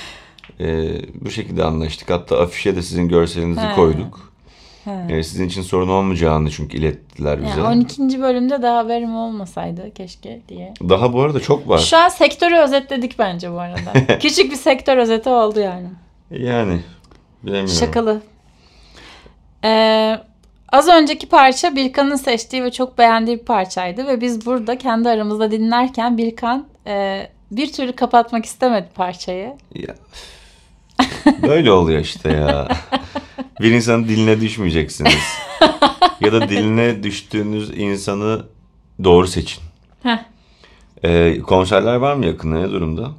e, 0.60 0.92
bu 1.20 1.30
şekilde 1.30 1.64
anlaştık. 1.64 2.10
Hatta 2.10 2.40
afişe 2.40 2.76
de 2.76 2.82
sizin 2.82 3.08
görselinizi 3.08 3.60
He. 3.60 3.74
koyduk. 3.74 4.29
He. 5.08 5.22
sizin 5.22 5.48
için 5.48 5.62
sorun 5.62 5.88
olmayacağını 5.88 6.50
çünkü 6.50 6.78
ilettiler 6.78 7.42
bize. 7.42 7.60
Yani 7.60 7.86
12. 8.00 8.22
bölümde 8.22 8.62
daha 8.62 8.76
haberim 8.76 9.16
olmasaydı 9.16 9.94
keşke 9.94 10.40
diye. 10.48 10.74
Daha 10.88 11.12
bu 11.12 11.22
arada 11.22 11.40
çok 11.40 11.68
var. 11.68 11.78
Şu 11.78 11.96
an 11.96 12.08
sektörü 12.08 12.56
özetledik 12.56 13.18
bence 13.18 13.52
bu 13.52 13.60
arada. 13.60 14.18
Küçük 14.18 14.50
bir 14.50 14.56
sektör 14.56 14.96
özeti 14.96 15.28
oldu 15.28 15.60
yani. 15.60 15.88
Yani 16.30 16.80
bilemiyorum. 17.42 17.74
Şakalı. 17.74 18.20
Ee, 19.64 20.18
az 20.72 20.88
önceki 20.88 21.28
parça 21.28 21.76
Birkan'ın 21.76 22.16
seçtiği 22.16 22.64
ve 22.64 22.70
çok 22.70 22.98
beğendiği 22.98 23.38
bir 23.38 23.44
parçaydı. 23.44 24.06
Ve 24.06 24.20
biz 24.20 24.46
burada 24.46 24.78
kendi 24.78 25.08
aramızda 25.08 25.50
dinlerken 25.50 26.18
Birkan 26.18 26.66
e, 26.86 27.26
bir 27.50 27.72
türlü 27.72 27.92
kapatmak 27.92 28.44
istemedi 28.44 28.88
parçayı. 28.94 29.52
Ya. 29.74 29.94
Böyle 31.42 31.72
oluyor 31.72 32.00
işte 32.00 32.32
ya. 32.32 32.68
Bir 33.60 33.72
insanın 33.72 34.04
diline 34.04 34.40
düşmeyeceksiniz. 34.40 35.12
ya 36.20 36.32
da 36.32 36.48
diline 36.48 37.02
düştüğünüz 37.02 37.78
insanı 37.78 38.42
doğru 39.04 39.26
seçin. 39.26 39.62
Heh. 40.02 40.18
Ee, 41.04 41.38
konserler 41.38 41.94
var 41.94 42.14
mı 42.14 42.26
yakında 42.26 42.58
ne 42.58 42.70
durumda? 42.70 43.10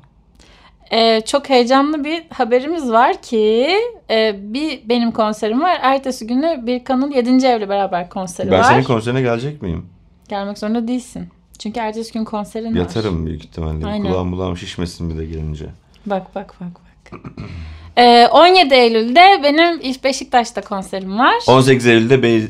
Ee, 0.92 1.22
çok 1.26 1.50
heyecanlı 1.50 2.04
bir 2.04 2.24
haberimiz 2.30 2.92
var 2.92 3.22
ki 3.22 3.70
e, 4.10 4.36
bir 4.54 4.90
benim 4.90 5.12
konserim 5.12 5.62
var. 5.62 5.80
Ertesi 5.82 6.28
günü 6.28 6.60
bir 6.66 6.84
kanal 6.84 7.12
7. 7.12 7.46
evle 7.46 7.70
beraber 7.70 8.10
konseri 8.10 8.52
ben 8.52 8.60
var. 8.60 8.64
Ben 8.64 8.74
senin 8.74 8.84
konserine 8.84 9.22
gelecek 9.22 9.62
miyim? 9.62 9.86
Gelmek 10.30 10.58
zorunda 10.58 10.88
değilsin. 10.88 11.30
Çünkü 11.60 11.80
ertesi 11.80 12.14
gün 12.14 12.24
konserin 12.24 12.76
Yatarım 12.76 12.82
var. 12.82 12.96
Yatarım 12.96 13.26
büyük 13.26 13.46
ihtimalle. 13.46 13.88
Aynen. 13.88 14.08
Kulağım 14.08 14.32
bulağım 14.32 14.58
şişmesin 14.58 15.10
bir 15.10 15.18
de 15.18 15.26
gelince. 15.26 15.66
Bak 16.06 16.36
bak 16.36 16.56
bak 16.62 16.70
bak. 17.12 17.22
Ee, 17.98 18.28
17 18.32 18.74
Eylül'de 18.74 19.40
benim 19.44 19.82
Beşiktaş'ta 20.04 20.62
konserim 20.62 21.20
var. 21.20 21.36
18 21.48 21.88
Eylül'de 21.88 22.24
be, 22.24 22.42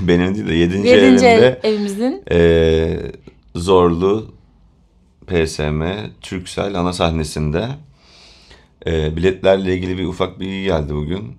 benim 0.00 0.34
değil 0.34 0.48
de 0.48 0.54
7. 0.54 0.76
7. 0.76 0.88
evimde 0.88 1.60
ev, 1.62 1.70
evimizin. 1.70 2.22
E, 2.30 2.98
Zorlu 3.54 4.34
PSM 5.26 5.82
Türksel 6.20 6.74
ana 6.74 6.92
sahnesinde. 6.92 7.68
E, 8.86 9.16
biletlerle 9.16 9.74
ilgili 9.74 9.98
bir 9.98 10.06
ufak 10.06 10.40
bilgi 10.40 10.62
geldi 10.64 10.94
bugün. 10.94 11.36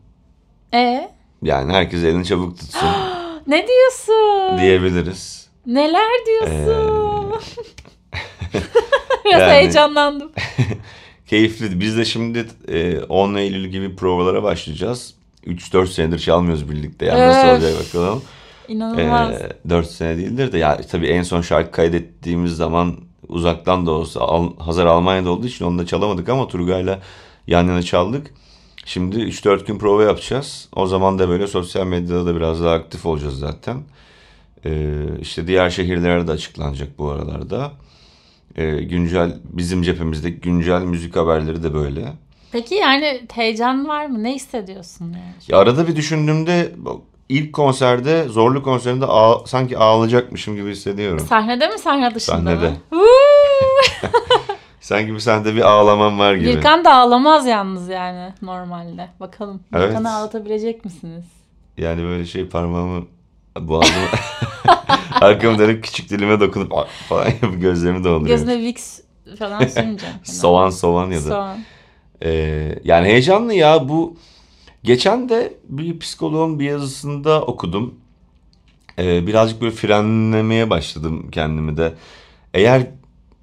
E 0.74 1.10
Yani 1.44 1.74
herkes 1.74 2.04
elini 2.04 2.26
çabuk 2.26 2.60
tutsun. 2.60 2.90
ne 3.48 3.68
diyorsun? 3.68 4.58
Diyebiliriz. 4.62 5.50
Neler 5.66 6.26
diyorsun? 6.26 7.34
Ee... 7.34 8.28
Biraz 9.26 9.42
yani... 9.42 9.52
heyecanlandım. 9.52 10.32
keyifli. 11.28 11.80
Biz 11.80 11.98
de 11.98 12.06
şimdi 12.06 12.46
e, 12.68 13.00
10 13.00 13.36
Eylül 13.36 13.68
gibi 13.68 13.96
provalara 13.96 14.44
başlayacağız. 14.44 15.14
3-4 15.46 15.88
senedir 15.88 16.20
çalmıyoruz 16.20 16.70
birlikte. 16.70 17.06
Yani 17.06 17.20
evet. 17.20 17.36
nasıl 17.36 17.48
olacak 17.48 17.86
bakalım. 17.86 18.22
İnanılmaz. 18.68 19.42
E, 19.42 19.50
4 19.70 19.88
sene 19.88 20.18
değildir 20.18 20.52
de 20.52 20.58
ya 20.58 20.82
tabii 20.92 21.08
en 21.08 21.24
son 21.24 21.42
şarkı 21.42 21.72
kaydettiğimiz 21.72 22.56
zaman 22.56 22.98
uzaktan 23.28 23.86
da 23.86 23.92
olsa 23.92 24.20
Al- 24.20 24.58
Hazar 24.58 24.86
Almanya'da 24.86 25.30
olduğu 25.30 25.48
için 25.48 25.66
onu 25.66 25.80
da 25.80 25.86
çalamadık 25.86 26.30
ama 26.30 26.48
Turgay'la 26.48 27.00
yan 27.48 27.68
yana 27.68 27.82
çaldık. 27.84 28.34
Şimdi 28.86 29.16
3-4 29.16 29.66
gün 29.66 29.80
prova 29.80 30.04
yapacağız. 30.04 30.70
O 30.76 30.88
zaman 30.88 31.20
da 31.20 31.30
böyle 31.30 31.48
sosyal 31.48 31.88
medyada 31.88 32.26
da 32.26 32.36
biraz 32.36 32.64
daha 32.64 32.74
aktif 32.74 33.06
olacağız 33.06 33.40
zaten. 33.40 33.78
Ee, 34.66 35.04
işte 35.22 35.48
diğer 35.48 35.70
şehirlere 35.70 36.28
de 36.28 36.32
açıklanacak 36.32 37.00
bu 37.00 37.10
aralarda. 37.10 37.72
Ee, 38.58 38.72
güncel 38.84 39.36
bizim 39.44 39.82
cephemizdeki 39.82 40.40
güncel 40.40 40.82
müzik 40.82 41.16
haberleri 41.16 41.64
de 41.64 41.74
böyle. 41.74 42.14
Peki 42.52 42.76
yani 42.76 43.22
heyecan 43.34 43.88
var 43.88 44.06
mı? 44.06 44.24
Ne 44.24 44.34
hissediyorsun 44.36 45.06
yani? 45.06 45.34
Ya 45.48 45.58
arada 45.58 45.88
bir 45.88 45.96
düşündüğümde 45.96 46.72
ilk 47.30 47.54
konserde 47.54 48.24
zorlu 48.28 48.64
konserinde 48.64 49.06
ağ, 49.06 49.46
sanki 49.46 49.78
ağlayacakmışım 49.78 50.56
gibi 50.56 50.72
hissediyorum. 50.72 51.26
Sahnede 51.30 51.68
mi 51.68 51.80
sahne 51.80 52.16
dışında 52.16 52.36
Sahnede. 52.36 52.70
mı? 52.70 52.76
sanki 54.82 55.14
bir 55.14 55.20
sahnede 55.20 55.56
bir 55.56 55.62
ağlamam 55.62 56.20
var 56.20 56.34
gibi. 56.36 56.48
Birkan 56.48 56.86
da 56.86 56.94
ağlamaz 56.94 57.46
yalnız 57.46 57.90
yani 57.90 58.34
normalde. 58.42 59.08
Bakalım 59.20 59.60
Evet. 59.74 60.06
Ağlatabilecek 60.06 60.86
misiniz? 60.86 61.26
Yani 61.78 62.04
böyle 62.04 62.26
şey 62.26 62.48
parmağımı 62.48 63.06
boğazıma 63.60 64.08
arkamı 65.22 65.60
dönüp 65.60 65.84
küçük 65.84 66.10
dilime 66.10 66.40
dokunup 66.40 66.74
falan 67.10 67.26
yapıp 67.26 67.62
gözlerimi 67.62 68.04
dolduruyorum. 68.04 68.26
Gözüne 68.26 68.60
Vicks 68.60 69.00
falan 69.40 69.60
sürünce. 69.68 70.06
Soğan 70.24 70.70
soğan 70.70 71.12
ya 71.12 71.20
da. 71.20 71.22
Soğan. 71.22 71.58
Ee, 72.24 72.80
yani 72.84 73.08
heyecanlı 73.08 73.54
ya 73.54 73.90
bu. 73.90 74.16
Geçen 74.84 75.30
de 75.30 75.54
bir 75.70 76.00
psikoloğun 76.00 76.60
bir 76.60 76.66
yazısında 76.66 77.42
okudum. 77.42 77.96
Ee, 79.00 79.28
birazcık 79.28 79.62
böyle 79.62 79.76
frenlemeye 79.76 80.70
başladım 80.70 81.30
kendimi 81.32 81.78
de. 81.78 81.94
Eğer 82.54 82.88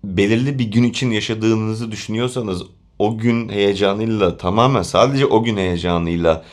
belirli 0.05 0.59
bir 0.59 0.65
gün 0.65 0.83
için 0.83 1.11
yaşadığınızı 1.11 1.93
düşünüyorsanız 1.93 2.63
o 2.99 3.19
gün 3.19 3.49
heyecanıyla 3.49 4.37
tamamen 4.37 4.83
sadece 4.83 5.27
o 5.27 5.43
gün 5.43 5.57
heyecanıyla 5.57 6.45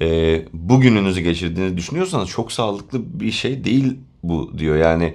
e, 0.00 0.38
bugününüzü 0.52 1.20
geçirdiğinizi 1.20 1.76
düşünüyorsanız 1.76 2.28
çok 2.28 2.52
sağlıklı 2.52 3.20
bir 3.20 3.30
şey 3.30 3.64
değil 3.64 3.98
bu 4.22 4.58
diyor. 4.58 4.76
Yani 4.76 5.14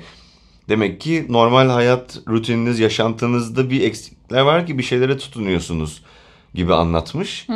demek 0.70 1.02
ki 1.02 1.26
normal 1.30 1.70
hayat 1.70 2.20
rutininiz, 2.28 2.80
yaşantınızda 2.80 3.70
bir 3.70 3.82
eksikler 3.82 4.41
var 4.41 4.67
ki 4.67 4.78
bir 4.78 4.84
şeylere 4.84 5.17
tutunuyorsunuz 5.17 6.04
gibi 6.54 6.74
anlatmış. 6.74 7.48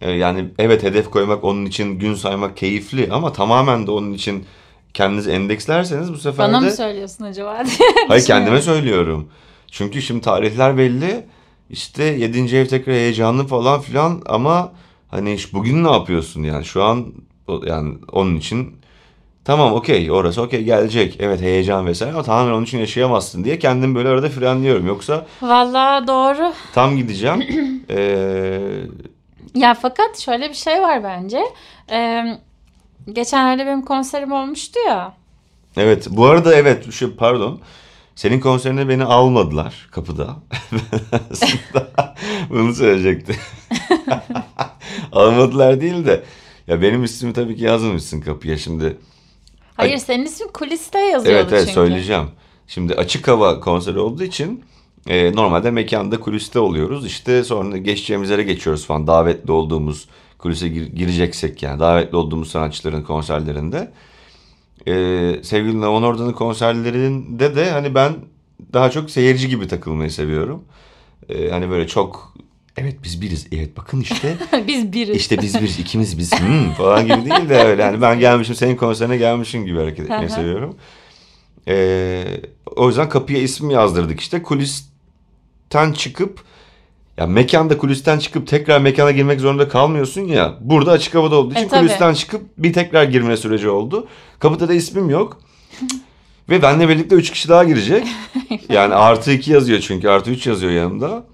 E, 0.00 0.10
yani 0.10 0.44
evet 0.58 0.82
hedef 0.82 1.10
koymak 1.10 1.44
onun 1.44 1.66
için 1.66 1.98
gün 1.98 2.14
saymak 2.14 2.56
keyifli 2.56 3.08
ama 3.12 3.32
tamamen 3.32 3.86
de 3.86 3.90
onun 3.90 4.12
için 4.12 4.44
kendinizi 4.94 5.30
endekslerseniz 5.30 6.12
bu 6.12 6.18
sefer 6.18 6.48
Bana 6.48 6.60
de... 6.62 6.64
mı 6.64 6.70
söylüyorsun 6.70 7.24
acaba 7.24 7.64
diye 7.64 7.88
Hayır 8.08 8.24
kendime 8.24 8.62
söylüyorum. 8.62 9.28
Çünkü 9.70 10.02
şimdi 10.02 10.20
tarihler 10.20 10.78
belli. 10.78 11.26
İşte 11.70 12.04
7. 12.04 12.56
ev 12.56 12.66
tekrar 12.66 12.94
heyecanlı 12.94 13.46
falan 13.46 13.80
filan 13.80 14.22
ama 14.26 14.72
hani 15.08 15.34
iş- 15.34 15.52
bugün 15.54 15.84
ne 15.84 15.90
yapıyorsun 15.90 16.42
yani 16.42 16.64
şu 16.64 16.82
an 16.84 17.12
yani 17.66 17.94
onun 18.12 18.36
için 18.36 18.76
tamam 19.46 19.72
okey 19.72 20.10
orası 20.10 20.42
okey 20.42 20.62
gelecek. 20.64 21.16
Evet 21.20 21.40
heyecan 21.40 21.86
vesaire 21.86 22.12
ama 22.14 22.22
tamamen 22.22 22.52
onun 22.52 22.64
için 22.64 22.78
yaşayamazsın 22.78 23.44
diye 23.44 23.58
kendimi 23.58 23.94
böyle 23.94 24.08
arada 24.08 24.28
frenliyorum. 24.28 24.86
Yoksa 24.86 25.26
Vallahi 25.42 26.06
doğru. 26.06 26.52
tam 26.74 26.96
gideceğim. 26.96 27.44
Ee, 27.90 28.60
Ya 29.54 29.74
fakat 29.74 30.18
şöyle 30.18 30.48
bir 30.48 30.54
şey 30.54 30.82
var 30.82 31.04
bence. 31.04 31.40
Ee, 31.90 32.24
geçenlerde 33.12 33.66
benim 33.66 33.82
konserim 33.82 34.32
olmuştu 34.32 34.78
ya. 34.88 35.12
evet 35.76 36.06
bu 36.10 36.26
arada 36.26 36.54
evet 36.54 36.92
şu 36.92 37.16
pardon. 37.16 37.60
Senin 38.14 38.40
konserine 38.40 38.88
beni 38.88 39.04
almadılar 39.04 39.88
kapıda. 39.92 40.26
Aslında 41.32 42.14
bunu 42.50 42.74
söyleyecektim. 42.74 43.36
almadılar 45.12 45.80
değil 45.80 46.06
de 46.06 46.22
ya 46.66 46.82
benim 46.82 47.04
ismimi 47.04 47.34
tabii 47.34 47.56
ki 47.56 47.64
yazmamışsın 47.64 48.20
kapıya 48.20 48.58
şimdi. 48.58 48.96
Hayır 49.76 49.92
Ay- 49.92 50.00
senin 50.00 50.24
ismin 50.24 50.48
kuliste 50.48 50.98
yazıyordu 50.98 51.38
Evet 51.40 51.48
evet 51.52 51.60
çünkü. 51.60 51.72
söyleyeceğim. 51.74 52.26
Şimdi 52.66 52.94
açık 52.94 53.28
hava 53.28 53.60
konseri 53.60 53.98
olduğu 53.98 54.22
için 54.24 54.64
e, 55.08 55.32
normalde 55.32 55.70
mekanda 55.70 56.20
kuliste 56.20 56.58
oluyoruz. 56.58 57.06
İşte 57.06 57.44
sonra 57.44 57.76
geçeceğimiz 57.76 58.30
yere 58.30 58.42
geçiyoruz 58.42 58.86
falan. 58.86 59.06
Davetli 59.06 59.52
olduğumuz 59.52 60.08
kulise 60.38 60.68
gir- 60.68 60.86
gireceksek 60.96 61.62
yani 61.62 61.80
davetli 61.80 62.16
olduğumuz 62.16 62.50
sanatçıların 62.50 63.02
konserlerinde. 63.02 63.92
E, 64.88 64.92
sevgili 65.42 65.80
Navan 65.80 66.02
Orda'nın 66.02 66.32
konserlerinde 66.32 67.56
de 67.56 67.70
hani 67.70 67.94
ben 67.94 68.14
daha 68.72 68.90
çok 68.90 69.10
seyirci 69.10 69.48
gibi 69.48 69.68
takılmayı 69.68 70.10
seviyorum. 70.10 70.64
E, 71.28 71.50
hani 71.50 71.70
böyle 71.70 71.86
çok 71.86 72.34
evet 72.76 72.96
biz 73.04 73.22
biriz. 73.22 73.46
Evet 73.52 73.76
bakın 73.76 74.00
işte 74.00 74.36
Biz 74.68 74.92
biriz. 74.92 75.16
işte 75.16 75.38
biz 75.42 75.54
biriz 75.54 75.78
ikimiz 75.78 76.18
biz 76.18 76.32
hmm, 76.40 76.72
falan 76.72 77.02
gibi 77.06 77.30
değil 77.30 77.48
de 77.48 77.62
öyle. 77.62 77.82
Yani 77.82 78.00
ben 78.02 78.18
gelmişim 78.20 78.54
senin 78.54 78.76
konserine 78.76 79.16
gelmişim 79.16 79.66
gibi 79.66 79.78
hareket 79.78 80.04
etmeyi 80.10 80.30
seviyorum. 80.30 80.76
Ee, 81.68 82.24
o 82.76 82.88
yüzden 82.88 83.08
kapıya 83.08 83.38
isim 83.38 83.70
yazdırdık 83.70 84.20
işte. 84.20 84.42
Kulisten 84.42 85.92
çıkıp 85.94 86.40
ya 87.18 87.26
mekanda 87.26 87.78
kulisten 87.78 88.18
çıkıp 88.18 88.46
tekrar 88.48 88.80
mekana 88.80 89.10
girmek 89.10 89.40
zorunda 89.40 89.68
kalmıyorsun 89.68 90.20
ya. 90.20 90.54
Burada 90.60 90.90
açık 90.92 91.14
havada 91.14 91.36
olduğu 91.36 91.52
için 91.52 91.62
E, 91.64 91.68
tabii. 91.68 91.80
kulisten 91.80 92.14
çıkıp 92.14 92.42
bir 92.58 92.72
tekrar 92.72 93.04
girme 93.04 93.36
süreci 93.36 93.68
oldu. 93.68 94.08
Kapıda 94.38 94.68
da 94.68 94.74
ismim 94.74 95.10
yok. 95.10 95.40
Ve 96.50 96.62
benle 96.62 96.88
birlikte 96.88 97.14
üç 97.16 97.30
kişi 97.30 97.48
daha 97.48 97.64
girecek. 97.64 98.06
Yani 98.68 98.94
artı 98.94 99.32
iki 99.32 99.52
yazıyor 99.52 99.80
çünkü 99.80 100.08
artı 100.08 100.30
üç 100.30 100.46
yazıyor 100.46 100.72
yanımda. 100.72 101.24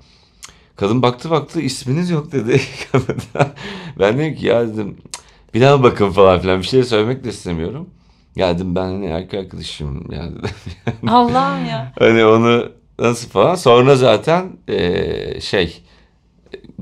Kadın 0.83 1.03
baktı 1.03 1.31
baktı 1.31 1.61
isminiz 1.61 2.11
yok 2.11 2.33
dedi. 2.33 2.61
Ben 3.99 4.18
dedim 4.18 4.35
ki 4.35 4.47
ya 4.47 4.68
dedim 4.68 4.97
"Cık, 4.97 5.55
bir 5.55 5.61
daha 5.61 5.83
bakın 5.83 6.11
falan 6.11 6.40
filan 6.40 6.59
bir 6.59 6.66
şey 6.66 6.83
söylemek 6.83 7.25
de 7.25 7.29
istemiyorum. 7.29 7.90
Ya 8.37 8.55
dedim 8.55 8.75
ben 8.75 8.81
hani 8.85 9.07
erkek 9.07 9.40
arkadaşım 9.40 10.12
ya 10.12 10.23
dedim. 10.31 10.51
Allah'ım 11.09 11.64
ya. 11.64 11.92
hani 11.99 12.25
onu 12.25 12.68
nasıl 12.99 13.29
falan. 13.29 13.55
Sonra 13.55 13.97
zaten 13.97 14.45
eee, 14.68 15.38
şey 15.40 15.83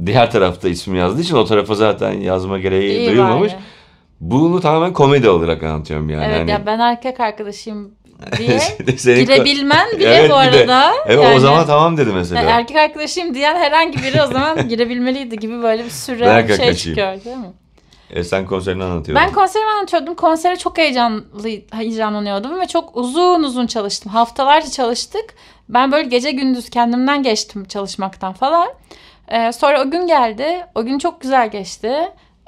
diğer 0.06 0.30
tarafta 0.30 0.68
ismi 0.68 0.98
yazdığı 0.98 1.20
için 1.20 1.34
o 1.36 1.44
tarafa 1.44 1.74
zaten 1.74 2.12
yazma 2.12 2.58
gereği 2.58 2.98
İyi 2.98 3.10
duyulmamış. 3.10 3.52
bari. 3.52 3.60
Bunu 4.20 4.60
tamamen 4.60 4.92
komedi 4.92 5.28
olarak 5.28 5.62
anlatıyorum 5.62 6.10
yani. 6.10 6.24
Evet 6.24 6.40
Hani- 6.40 6.50
ya 6.50 6.66
ben 6.66 6.78
erkek 6.78 7.20
arkadaşım 7.20 7.90
diye 8.38 8.60
Senin- 8.96 9.20
girebilmen 9.24 9.88
bile 9.98 10.14
Evet, 10.14 10.30
bu 10.30 10.34
arada. 10.34 10.92
Evet 11.06 11.24
yani, 11.24 11.36
o 11.36 11.38
zaman 11.38 11.66
tamam 11.66 11.96
dedi 11.96 12.10
mesela. 12.14 12.40
yani 12.40 12.50
erkek 12.50 12.76
arkadaşım 12.76 13.34
diyen 13.34 13.56
herhangi 13.56 13.98
biri 13.98 14.22
o 14.22 14.26
zaman 14.26 14.68
girebilmeliydi 14.68 15.38
gibi 15.38 15.62
böyle 15.62 15.84
bir 15.84 15.90
süre 15.90 16.26
Ben 16.26 16.48
bir 16.48 16.56
şey 16.56 16.74
çıkıyor 16.74 17.24
değil 17.24 17.36
mi? 17.36 17.52
E, 18.10 18.24
sen 18.24 18.46
konserini 18.46 18.84
anlatıyordun. 18.84 19.26
Ben 19.26 19.32
konserimi 19.32 19.70
anlatıyordum. 19.70 20.14
Konsere 20.14 20.56
çok 20.56 20.78
heyecanlı, 20.78 21.24
heyecanlanıyordum 21.72 22.60
ve 22.60 22.66
çok 22.66 22.96
uzun 22.96 23.42
uzun 23.42 23.66
çalıştım. 23.66 24.12
Haftalarca 24.12 24.70
çalıştık. 24.70 25.34
Ben 25.68 25.92
böyle 25.92 26.08
gece 26.08 26.30
gündüz 26.30 26.70
kendimden 26.70 27.22
geçtim 27.22 27.64
çalışmaktan 27.64 28.32
falan. 28.32 28.68
Ee, 29.28 29.52
sonra 29.52 29.82
o 29.82 29.90
gün 29.90 30.06
geldi. 30.06 30.66
O 30.74 30.84
gün 30.84 30.98
çok 30.98 31.20
güzel 31.20 31.50
geçti. 31.50 31.92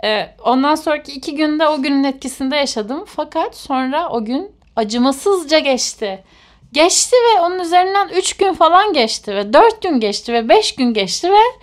Ee, 0.05 0.29
ondan 0.45 0.75
sonraki 0.75 1.13
iki 1.13 1.35
günde 1.35 1.69
o 1.69 1.83
günün 1.83 2.05
etkisinde 2.05 2.57
yaşadım. 2.57 3.05
Fakat 3.07 3.57
sonra 3.57 4.09
o 4.09 4.25
gün 4.25 4.51
acımasızca 4.77 5.59
geçti. 5.59 6.25
Geçti 6.73 7.17
ve 7.17 7.41
onun 7.41 7.59
üzerinden 7.59 8.09
üç 8.09 8.37
gün 8.37 8.53
falan 8.55 8.93
geçti 8.93 9.35
ve 9.35 9.53
dört 9.53 9.83
gün 9.83 10.01
geçti 10.01 10.33
ve 10.33 10.49
beş 10.49 10.75
gün 10.75 10.95
geçti 10.95 11.31
ve 11.33 11.63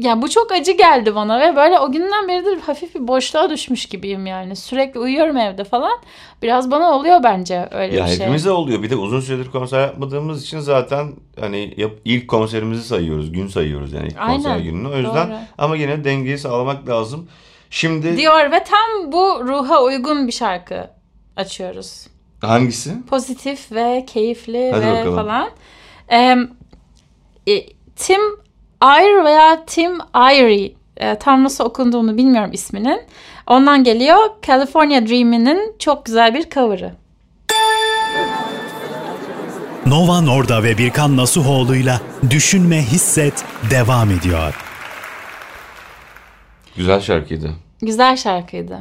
ya 0.00 0.22
bu 0.22 0.30
çok 0.30 0.52
acı 0.52 0.72
geldi 0.72 1.14
bana 1.14 1.40
ve 1.40 1.56
böyle 1.56 1.78
o 1.78 1.92
günden 1.92 2.28
beridir 2.28 2.60
hafif 2.60 2.94
bir 2.94 3.08
boşluğa 3.08 3.50
düşmüş 3.50 3.86
gibiyim 3.86 4.26
yani. 4.26 4.56
Sürekli 4.56 5.00
uyuyorum 5.00 5.36
evde 5.36 5.64
falan. 5.64 5.98
Biraz 6.42 6.70
bana 6.70 6.92
oluyor 6.96 7.22
bence 7.22 7.68
öyle 7.70 7.96
Ya 7.96 8.04
bir 8.04 8.10
şey. 8.10 8.18
hepimize 8.20 8.50
oluyor. 8.50 8.82
Bir 8.82 8.90
de 8.90 8.96
uzun 8.96 9.20
süredir 9.20 9.50
konser 9.50 9.80
yapmadığımız 9.80 10.42
için 10.42 10.58
zaten 10.60 11.12
hani 11.40 11.74
yap, 11.76 11.90
ilk 12.04 12.28
konserimizi 12.28 12.82
sayıyoruz. 12.84 13.32
Gün 13.32 13.46
sayıyoruz 13.48 13.92
yani 13.92 14.06
ilk 14.06 14.18
konser 14.26 14.50
Aynen. 14.50 14.64
gününü. 14.64 14.88
O 14.88 14.96
yüzden 14.96 15.30
Doğru. 15.30 15.36
ama 15.58 15.76
yine 15.76 16.04
dengeyi 16.04 16.38
sağlamak 16.38 16.88
lazım. 16.88 17.28
Şimdi 17.70 18.16
Diyor 18.16 18.52
ve 18.52 18.64
tam 18.64 19.12
bu 19.12 19.40
ruha 19.48 19.82
uygun 19.82 20.26
bir 20.26 20.32
şarkı 20.32 20.90
açıyoruz. 21.36 22.06
hangisi? 22.40 23.06
Pozitif 23.06 23.72
ve 23.72 24.04
keyifli 24.06 24.70
Hadi 24.72 24.86
ve 24.86 24.92
bakalım. 24.92 25.16
falan. 25.16 25.50
Ee, 26.12 26.36
e, 27.46 27.66
Tim 27.96 28.20
Eyre 28.82 29.24
veya 29.24 29.64
Tim 29.66 29.98
Eyre 30.14 30.72
e, 30.96 31.18
tam 31.18 31.44
nasıl 31.44 31.64
okunduğunu 31.64 32.16
bilmiyorum 32.16 32.50
isminin. 32.52 33.00
Ondan 33.46 33.84
geliyor 33.84 34.18
California 34.46 35.06
Dream'inin 35.06 35.76
çok 35.78 36.04
güzel 36.06 36.34
bir 36.34 36.50
cover'ı. 36.50 36.92
Nova 39.86 40.20
Norda 40.20 40.62
ve 40.62 40.78
Birkan 40.78 41.16
Nasuhoğlu'yla 41.16 42.00
Düşünme 42.30 42.82
Hisset 42.82 43.44
devam 43.70 44.10
ediyor. 44.10 44.54
Güzel 46.76 47.00
şarkıydı. 47.00 47.50
Güzel 47.82 48.16
şarkıydı. 48.16 48.78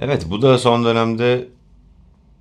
Evet 0.00 0.26
bu 0.30 0.42
da 0.42 0.58
son 0.58 0.84
dönemde 0.84 1.48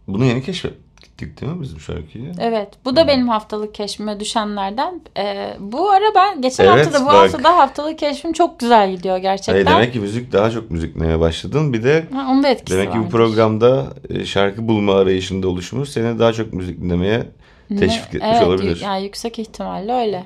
bunu 0.07 0.25
yeni 0.25 0.43
keşfettik 0.43 1.41
değil 1.41 1.51
mi 1.51 1.61
biz 1.61 1.75
bu 1.75 1.79
şarkıyı? 1.79 2.31
Evet. 2.39 2.69
Bu 2.85 2.95
da 2.95 3.01
hmm. 3.01 3.07
benim 3.07 3.29
haftalık 3.29 3.75
keşfime 3.75 4.19
düşenlerden. 4.19 5.01
Ee, 5.17 5.55
bu 5.59 5.89
ara 5.91 6.15
ben 6.15 6.41
geçen 6.41 6.65
evet, 6.65 6.85
hafta 6.85 6.99
da 6.99 7.03
bu 7.03 7.07
bak, 7.07 7.15
hafta 7.15 7.43
da 7.43 7.57
haftalık 7.57 7.99
keşfim 7.99 8.33
çok 8.33 8.59
güzel 8.59 8.95
gidiyor 8.95 9.17
gerçekten. 9.17 9.53
Hayır, 9.53 9.65
demek 9.65 9.93
ki 9.93 9.99
müzik 9.99 10.31
daha 10.31 10.51
çok 10.51 10.71
müzik 10.71 10.95
dinlemeye 10.95 11.19
başladın. 11.19 11.73
Bir 11.73 11.83
de 11.83 12.05
ha, 12.13 12.27
onun 12.31 12.43
da 12.43 12.47
etkisi 12.47 12.77
demek 12.77 12.93
ki 12.93 12.99
bu 12.99 13.09
programda 13.09 13.87
e, 14.09 14.25
şarkı 14.25 14.67
bulma 14.67 14.93
arayışında 14.93 15.47
oluşumuz 15.47 15.89
seni 15.89 16.19
daha 16.19 16.33
çok 16.33 16.53
müzik 16.53 16.81
dinlemeye 16.81 17.27
teşvik 17.69 18.15
etmiş 18.15 18.23
evet, 18.23 18.43
olabilir. 18.47 18.81
Yani 18.83 19.03
yüksek 19.03 19.39
ihtimalle 19.39 19.93
öyle. 19.93 20.25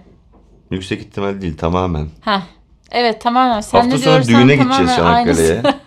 Yüksek 0.71 1.01
ihtimal 1.01 1.41
değil 1.41 1.57
tamamen. 1.57 2.07
Heh. 2.21 2.41
Evet 2.91 3.21
tamamen. 3.21 3.61
Sen 3.61 3.79
Hafta 3.79 3.95
ne 3.95 4.03
sonra 4.03 4.27
düğüne 4.27 4.55
gideceğiz 4.55 4.95
Çanakkale'ye. 4.95 5.61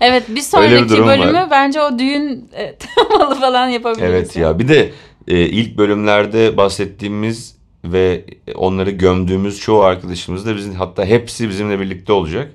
evet 0.00 0.24
bir 0.28 0.40
sonraki 0.40 0.84
bir 0.84 1.06
bölümü 1.06 1.32
var. 1.34 1.50
bence 1.50 1.80
o 1.80 1.98
düğün 1.98 2.48
e, 2.52 2.74
temalı 2.78 3.40
falan 3.40 3.68
yapabiliriz. 3.68 4.10
Evet 4.10 4.36
ya 4.36 4.58
bir 4.58 4.68
de 4.68 4.92
e, 5.28 5.40
ilk 5.40 5.78
bölümlerde 5.78 6.56
bahsettiğimiz 6.56 7.58
ve 7.84 8.24
onları 8.54 8.90
gömdüğümüz 8.90 9.60
çoğu 9.60 9.82
arkadaşımız 9.82 10.46
da 10.46 10.56
bizim 10.56 10.74
hatta 10.74 11.04
hepsi 11.04 11.48
bizimle 11.48 11.80
birlikte 11.80 12.12
olacak. 12.12 12.52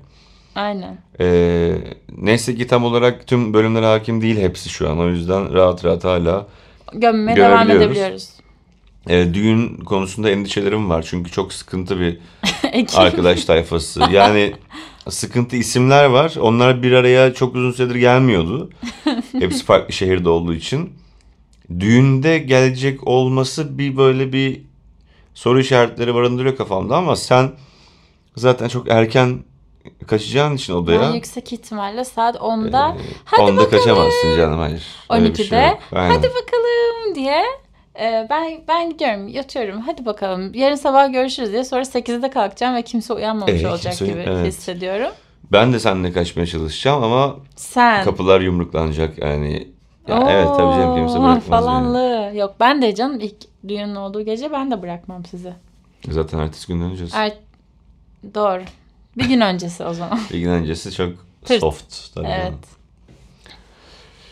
Aynen. 0.55 0.97
Ee, 1.19 1.75
neyse 2.17 2.55
ki 2.55 2.67
tam 2.67 2.83
olarak 2.83 3.27
tüm 3.27 3.53
bölümlere 3.53 3.85
hakim 3.85 4.21
değil 4.21 4.37
hepsi 4.37 4.69
şu 4.69 4.89
an. 4.89 4.99
O 4.99 5.09
yüzden 5.09 5.53
rahat 5.53 5.85
rahat 5.85 6.03
hala 6.03 6.47
gömmeye 6.93 7.37
devam 7.37 7.71
edebiliyoruz. 7.71 8.29
Ee, 9.09 9.33
düğün 9.33 9.77
konusunda 9.77 10.29
endişelerim 10.29 10.89
var. 10.89 11.05
Çünkü 11.09 11.31
çok 11.31 11.53
sıkıntı 11.53 11.99
bir 11.99 12.17
arkadaş 12.95 13.45
tayfası. 13.45 14.01
Yani 14.11 14.53
sıkıntı 15.09 15.55
isimler 15.55 16.05
var. 16.05 16.35
Onlar 16.39 16.83
bir 16.83 16.91
araya 16.91 17.33
çok 17.33 17.55
uzun 17.55 17.71
süredir 17.71 17.95
gelmiyordu. 17.95 18.69
Hepsi 19.39 19.65
farklı 19.65 19.93
şehirde 19.93 20.29
olduğu 20.29 20.53
için. 20.53 20.93
Düğünde 21.79 22.37
gelecek 22.37 23.07
olması 23.07 23.77
bir 23.77 23.97
böyle 23.97 24.33
bir 24.33 24.61
soru 25.33 25.59
işaretleri 25.59 26.15
barındırıyor 26.15 26.55
kafamda 26.55 26.97
ama 26.97 27.15
sen 27.15 27.51
zaten 28.35 28.67
çok 28.67 28.91
erken 28.91 29.43
kaçacağın 30.07 30.55
için 30.55 30.73
odaya. 30.73 31.01
Ben 31.01 31.13
yüksek 31.13 31.53
ihtimalle 31.53 32.05
saat 32.05 32.35
10'da. 32.35 32.97
Ee, 32.99 33.01
hadi 33.25 33.41
10'da 33.41 33.57
bakalım. 33.57 33.69
kaçamazsın 33.71 34.37
canım 34.37 34.59
hayır. 34.59 34.83
12'de. 35.09 35.43
Şey 35.89 35.99
hadi 35.99 36.27
bakalım 36.27 37.15
diye 37.15 37.43
ee, 37.99 38.27
ben 38.29 38.61
ben 38.67 38.89
gidiyorum 38.89 39.27
yatıyorum 39.27 39.81
hadi 39.81 40.05
bakalım 40.05 40.53
yarın 40.53 40.75
sabah 40.75 41.13
görüşürüz 41.13 41.51
diye 41.51 41.63
sonra 41.63 41.81
8'de 41.81 42.29
kalkacağım 42.29 42.75
ve 42.75 42.81
kimse 42.81 43.13
uyanmamış 43.13 43.53
evet, 43.53 43.65
olacak 43.65 43.93
kimse, 43.93 44.13
gibi 44.13 44.23
evet. 44.27 44.47
hissediyorum. 44.47 45.11
Ben 45.51 45.73
de 45.73 45.79
seninle 45.79 46.13
kaçmaya 46.13 46.45
çalışacağım 46.45 47.03
ama 47.03 47.35
Sen. 47.55 48.03
kapılar 48.03 48.41
yumruklanacak 48.41 49.17
yani. 49.17 49.67
Ya 50.07 50.21
Oo, 50.21 50.29
evet 50.29 50.47
tabii 50.47 50.73
canım 50.75 50.95
kimse 50.95 51.19
bırakmaz 51.19 51.43
falanlı. 51.43 51.99
Yani. 51.99 52.37
Yok 52.37 52.55
ben 52.59 52.81
de 52.81 52.95
canım 52.95 53.19
ilk 53.19 53.35
düğünün 53.67 53.95
olduğu 53.95 54.21
gece 54.21 54.51
ben 54.51 54.71
de 54.71 54.81
bırakmam 54.81 55.25
sizi. 55.25 55.53
Zaten 56.09 56.39
ertesi 56.39 56.67
gün 56.67 56.81
döneceğiz. 56.81 57.13
Er... 57.15 57.33
Doğru. 58.35 58.61
Bir 59.17 59.25
gün 59.25 59.41
öncesi 59.41 59.83
o 59.83 59.93
zaman. 59.93 60.19
bir 60.33 60.39
gün 60.39 60.49
öncesi 60.49 60.91
çok 60.91 61.13
soft. 61.45 62.15
Tabii 62.15 62.27
evet. 62.27 62.43
Yani. 62.43 62.55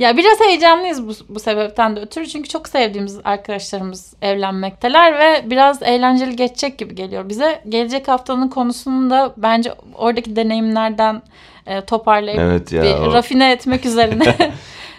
Ya 0.01 0.17
biraz 0.17 0.39
heyecanlıyız 0.39 1.07
bu, 1.07 1.35
bu 1.35 1.39
sebepten 1.39 1.95
de 1.95 1.99
ötürü. 1.99 2.27
Çünkü 2.27 2.49
çok 2.49 2.69
sevdiğimiz 2.69 3.19
arkadaşlarımız 3.23 4.13
evlenmekteler 4.21 5.19
ve 5.19 5.49
biraz 5.49 5.83
eğlenceli 5.83 6.35
geçecek 6.35 6.77
gibi 6.77 6.95
geliyor 6.95 7.29
bize. 7.29 7.61
Gelecek 7.69 8.07
haftanın 8.07 8.47
konusunu 8.47 9.09
da 9.09 9.33
bence 9.37 9.73
oradaki 9.95 10.35
deneyimlerden 10.35 11.21
e, 11.67 11.81
toparlayıp 11.81 12.39
evet 12.39 12.71
ya, 12.71 12.83
bir 12.83 12.89
o... 12.89 13.13
rafine 13.13 13.51
etmek 13.51 13.85
üzerine 13.85 14.35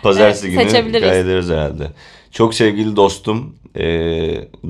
Pazartesi 0.02 0.50
günü 0.50 0.62
seçebiliriz. 0.62 1.50
herhalde. 1.50 1.90
Çok 2.30 2.54
sevgili 2.54 2.96
dostum 2.96 3.56
e, 3.76 3.84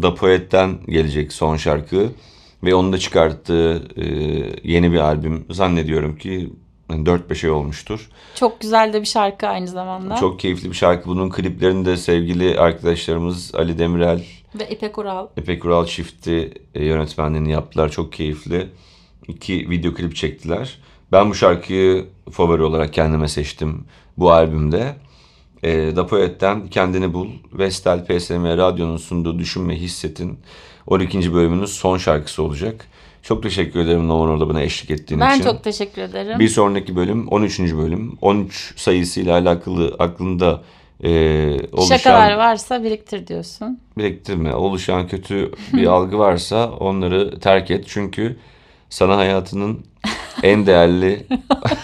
Da 0.02 0.14
Poet'ten 0.14 0.78
gelecek 0.88 1.32
son 1.32 1.56
şarkı 1.56 2.08
ve 2.64 2.74
onun 2.74 2.92
da 2.92 2.98
çıkarttığı 2.98 3.82
e, 3.96 4.04
yeni 4.64 4.92
bir 4.92 4.98
albüm 4.98 5.44
zannediyorum 5.50 6.16
ki 6.16 6.50
4-5 6.96 7.46
ay 7.46 7.50
olmuştur. 7.50 8.09
Çok 8.35 8.61
güzel 8.61 8.92
de 8.92 9.00
bir 9.00 9.07
şarkı 9.07 9.46
aynı 9.48 9.68
zamanda. 9.68 10.16
Çok 10.16 10.40
keyifli 10.40 10.70
bir 10.70 10.76
şarkı. 10.76 11.09
Bunun 11.09 11.31
kliplerini 11.31 11.85
de 11.85 11.96
sevgili 11.96 12.59
arkadaşlarımız 12.59 13.55
Ali 13.55 13.78
Demirel 13.78 14.24
ve 14.55 14.68
İpek 14.68 14.98
Ural. 14.98 15.26
İpek 15.37 15.64
Ural 15.64 15.87
çifti 15.87 16.52
e, 16.74 16.85
yönetmenliğini 16.85 17.52
yaptılar. 17.52 17.88
Çok 17.88 18.12
keyifli. 18.12 18.68
İki 19.28 19.70
video 19.70 19.94
klip 19.94 20.16
çektiler. 20.16 20.78
Ben 21.12 21.31
bu 21.31 21.35
şarkıyı 21.35 22.07
favori 22.31 22.62
olarak 22.62 22.92
kendime 22.92 23.28
seçtim 23.28 23.85
bu 24.18 24.33
albümde. 24.33 24.96
E, 25.62 25.96
da 25.96 26.07
Poet'ten 26.07 26.68
Kendini 26.68 27.14
Bul, 27.14 27.28
Vestel 27.52 28.05
PSM 28.07 28.44
Radyo'nun 28.44 28.96
sunduğu 28.96 29.38
Düşünme 29.38 29.76
Hisset'in 29.76 30.38
12. 30.87 31.35
bölümünün 31.35 31.64
son 31.64 31.98
şarkısı 31.98 32.42
olacak. 32.42 32.87
Çok 33.22 33.42
teşekkür 33.42 33.80
ederim 33.80 34.08
Novan 34.08 34.28
orada 34.28 34.48
bana 34.48 34.62
eşlik 34.62 34.90
ettiğin 34.90 35.20
ben 35.20 35.30
için. 35.30 35.46
Ben 35.46 35.52
çok 35.52 35.64
teşekkür 35.64 36.02
ederim. 36.02 36.38
Bir 36.38 36.48
sonraki 36.48 36.96
bölüm 36.96 37.28
13. 37.28 37.61
bölüm. 37.61 38.18
13 38.20 38.74
sayısıyla 38.76 39.38
alakalı 39.38 39.96
aklında 39.98 40.62
e, 41.04 41.11
oluşan... 41.72 41.96
Şakalar 41.96 42.32
varsa 42.32 42.85
biriktir 42.85 43.26
diyorsun. 43.26 43.80
Biriktirme. 43.98 44.54
Oluşan 44.54 45.08
kötü 45.08 45.52
bir 45.72 45.87
algı 45.92 46.18
varsa 46.18 46.70
onları 46.70 47.40
terk 47.40 47.70
et. 47.70 47.85
Çünkü 47.88 48.37
sana 48.90 49.16
hayatının 49.16 49.87
en 50.42 50.66
değerli... 50.66 51.26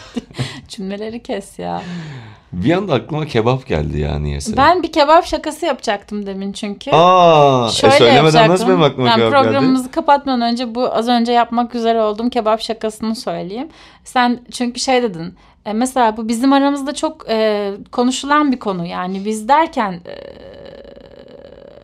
Cümleleri 0.69 1.23
kes 1.23 1.59
ya. 1.59 1.83
Bir 2.53 2.73
anda 2.73 2.95
aklıma 2.95 3.27
kebap 3.27 3.67
geldi 3.67 4.01
ya 4.01 4.19
niyeyse. 4.19 4.57
Ben 4.57 4.83
bir 4.83 4.93
kebap 4.93 5.27
şakası 5.27 5.67
yapacaktım 5.67 6.27
demin 6.27 6.53
çünkü. 6.53 6.91
Aa, 6.91 7.69
e, 7.69 7.73
Şöyle 7.73 7.95
e 7.95 7.99
söylemeden 7.99 8.51
nasıl 8.51 8.69
benim 8.69 8.83
aklıma 8.83 9.09
yani 9.09 9.19
kebap 9.19 9.33
Programımızı 9.33 9.83
geldi? 9.83 9.95
kapatmadan 9.95 10.41
önce 10.41 10.75
bu 10.75 10.95
az 10.95 11.09
önce 11.09 11.33
yapmak 11.33 11.75
üzere 11.75 12.03
olduğum 12.03 12.31
kebap 12.31 12.61
şakasını 12.61 13.17
söyleyeyim. 13.17 13.69
Sen 14.05 14.41
çünkü 14.53 14.81
şey 14.81 15.03
dedin. 15.03 15.35
E, 15.67 15.73
mesela 15.73 16.17
bu 16.17 16.29
bizim 16.29 16.53
aramızda 16.53 16.95
çok 16.95 17.31
e, 17.31 17.71
konuşulan 17.93 18.53
bir 18.53 18.59
konu. 18.59 18.87
Yani 18.87 19.25
biz 19.25 19.49
derken 19.49 19.93
e, 19.93 20.17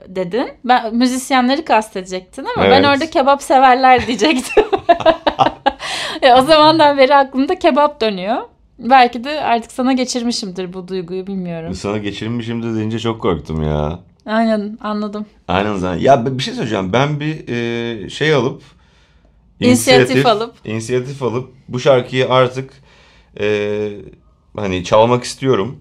dedin. 0.08 0.48
Ben 0.64 0.94
müzisyenleri 0.96 1.64
kastedecektin 1.64 2.46
ama 2.56 2.66
evet. 2.66 2.82
ben 2.82 2.88
orada 2.88 3.10
kebap 3.10 3.42
severler 3.42 4.06
diyecektim. 4.06 4.64
e, 6.22 6.34
o 6.34 6.42
zamandan 6.42 6.98
beri 6.98 7.14
aklımda 7.16 7.58
kebap 7.58 8.00
dönüyor. 8.00 8.53
Belki 8.78 9.24
de 9.24 9.40
artık 9.40 9.72
sana 9.72 9.92
geçirmişimdir 9.92 10.72
bu 10.72 10.88
duyguyu 10.88 11.26
bilmiyorum. 11.26 11.74
Sana 11.74 11.98
geçirmişimdir 11.98 12.74
deyince 12.74 12.98
çok 12.98 13.20
korktum 13.22 13.62
ya. 13.62 14.00
Aynen 14.26 14.78
anladım. 14.80 15.26
Aynen 15.48 15.76
zaten. 15.76 16.00
Ya 16.00 16.38
bir 16.38 16.42
şey 16.42 16.54
söyleyeceğim. 16.54 16.92
Ben 16.92 17.20
bir 17.20 17.48
e, 17.48 18.10
şey 18.10 18.34
alıp 18.34 18.62
inisiyatif, 19.60 20.26
alıp 20.26 20.54
inisiyatif 20.64 21.22
alıp 21.22 21.50
bu 21.68 21.80
şarkıyı 21.80 22.28
artık 22.28 22.70
e, 23.40 23.90
hani 24.56 24.84
çalmak 24.84 25.24
istiyorum. 25.24 25.78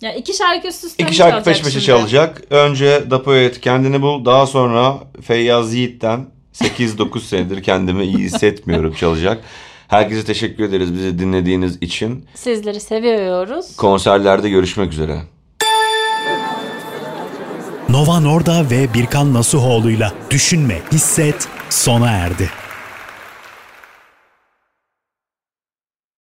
Ya 0.00 0.14
iki 0.14 0.34
şarkı 0.34 0.68
üst 0.68 0.84
üste 0.84 1.04
İki 1.04 1.14
şarkı 1.14 1.44
peş 1.44 1.62
peşe 1.62 1.80
çalacak. 1.80 2.42
Önce 2.50 3.10
Dapoet 3.10 3.60
kendini 3.60 4.02
bul. 4.02 4.24
Daha 4.24 4.46
sonra 4.46 4.98
Feyyaz 5.22 5.74
Yiğit'ten 5.74 6.26
8-9 6.54 7.20
senedir 7.20 7.62
kendimi 7.62 8.04
iyi 8.04 8.18
hissetmiyorum 8.18 8.92
çalacak. 8.94 9.44
Herkese 9.94 10.24
teşekkür 10.24 10.64
ederiz 10.64 10.94
bizi 10.94 11.18
dinlediğiniz 11.18 11.76
için. 11.80 12.26
Sizleri 12.34 12.80
seviyoruz. 12.80 13.76
Konserlerde 13.76 14.50
görüşmek 14.50 14.92
üzere. 14.92 15.18
Nova 17.88 18.20
Norda 18.20 18.70
ve 18.70 18.94
Birkan 18.94 19.34
Nasuhoğlu'yla 19.34 20.12
Düşünme, 20.30 20.78
Hisset 20.92 21.48
sona 21.70 22.10
erdi. 22.10 22.50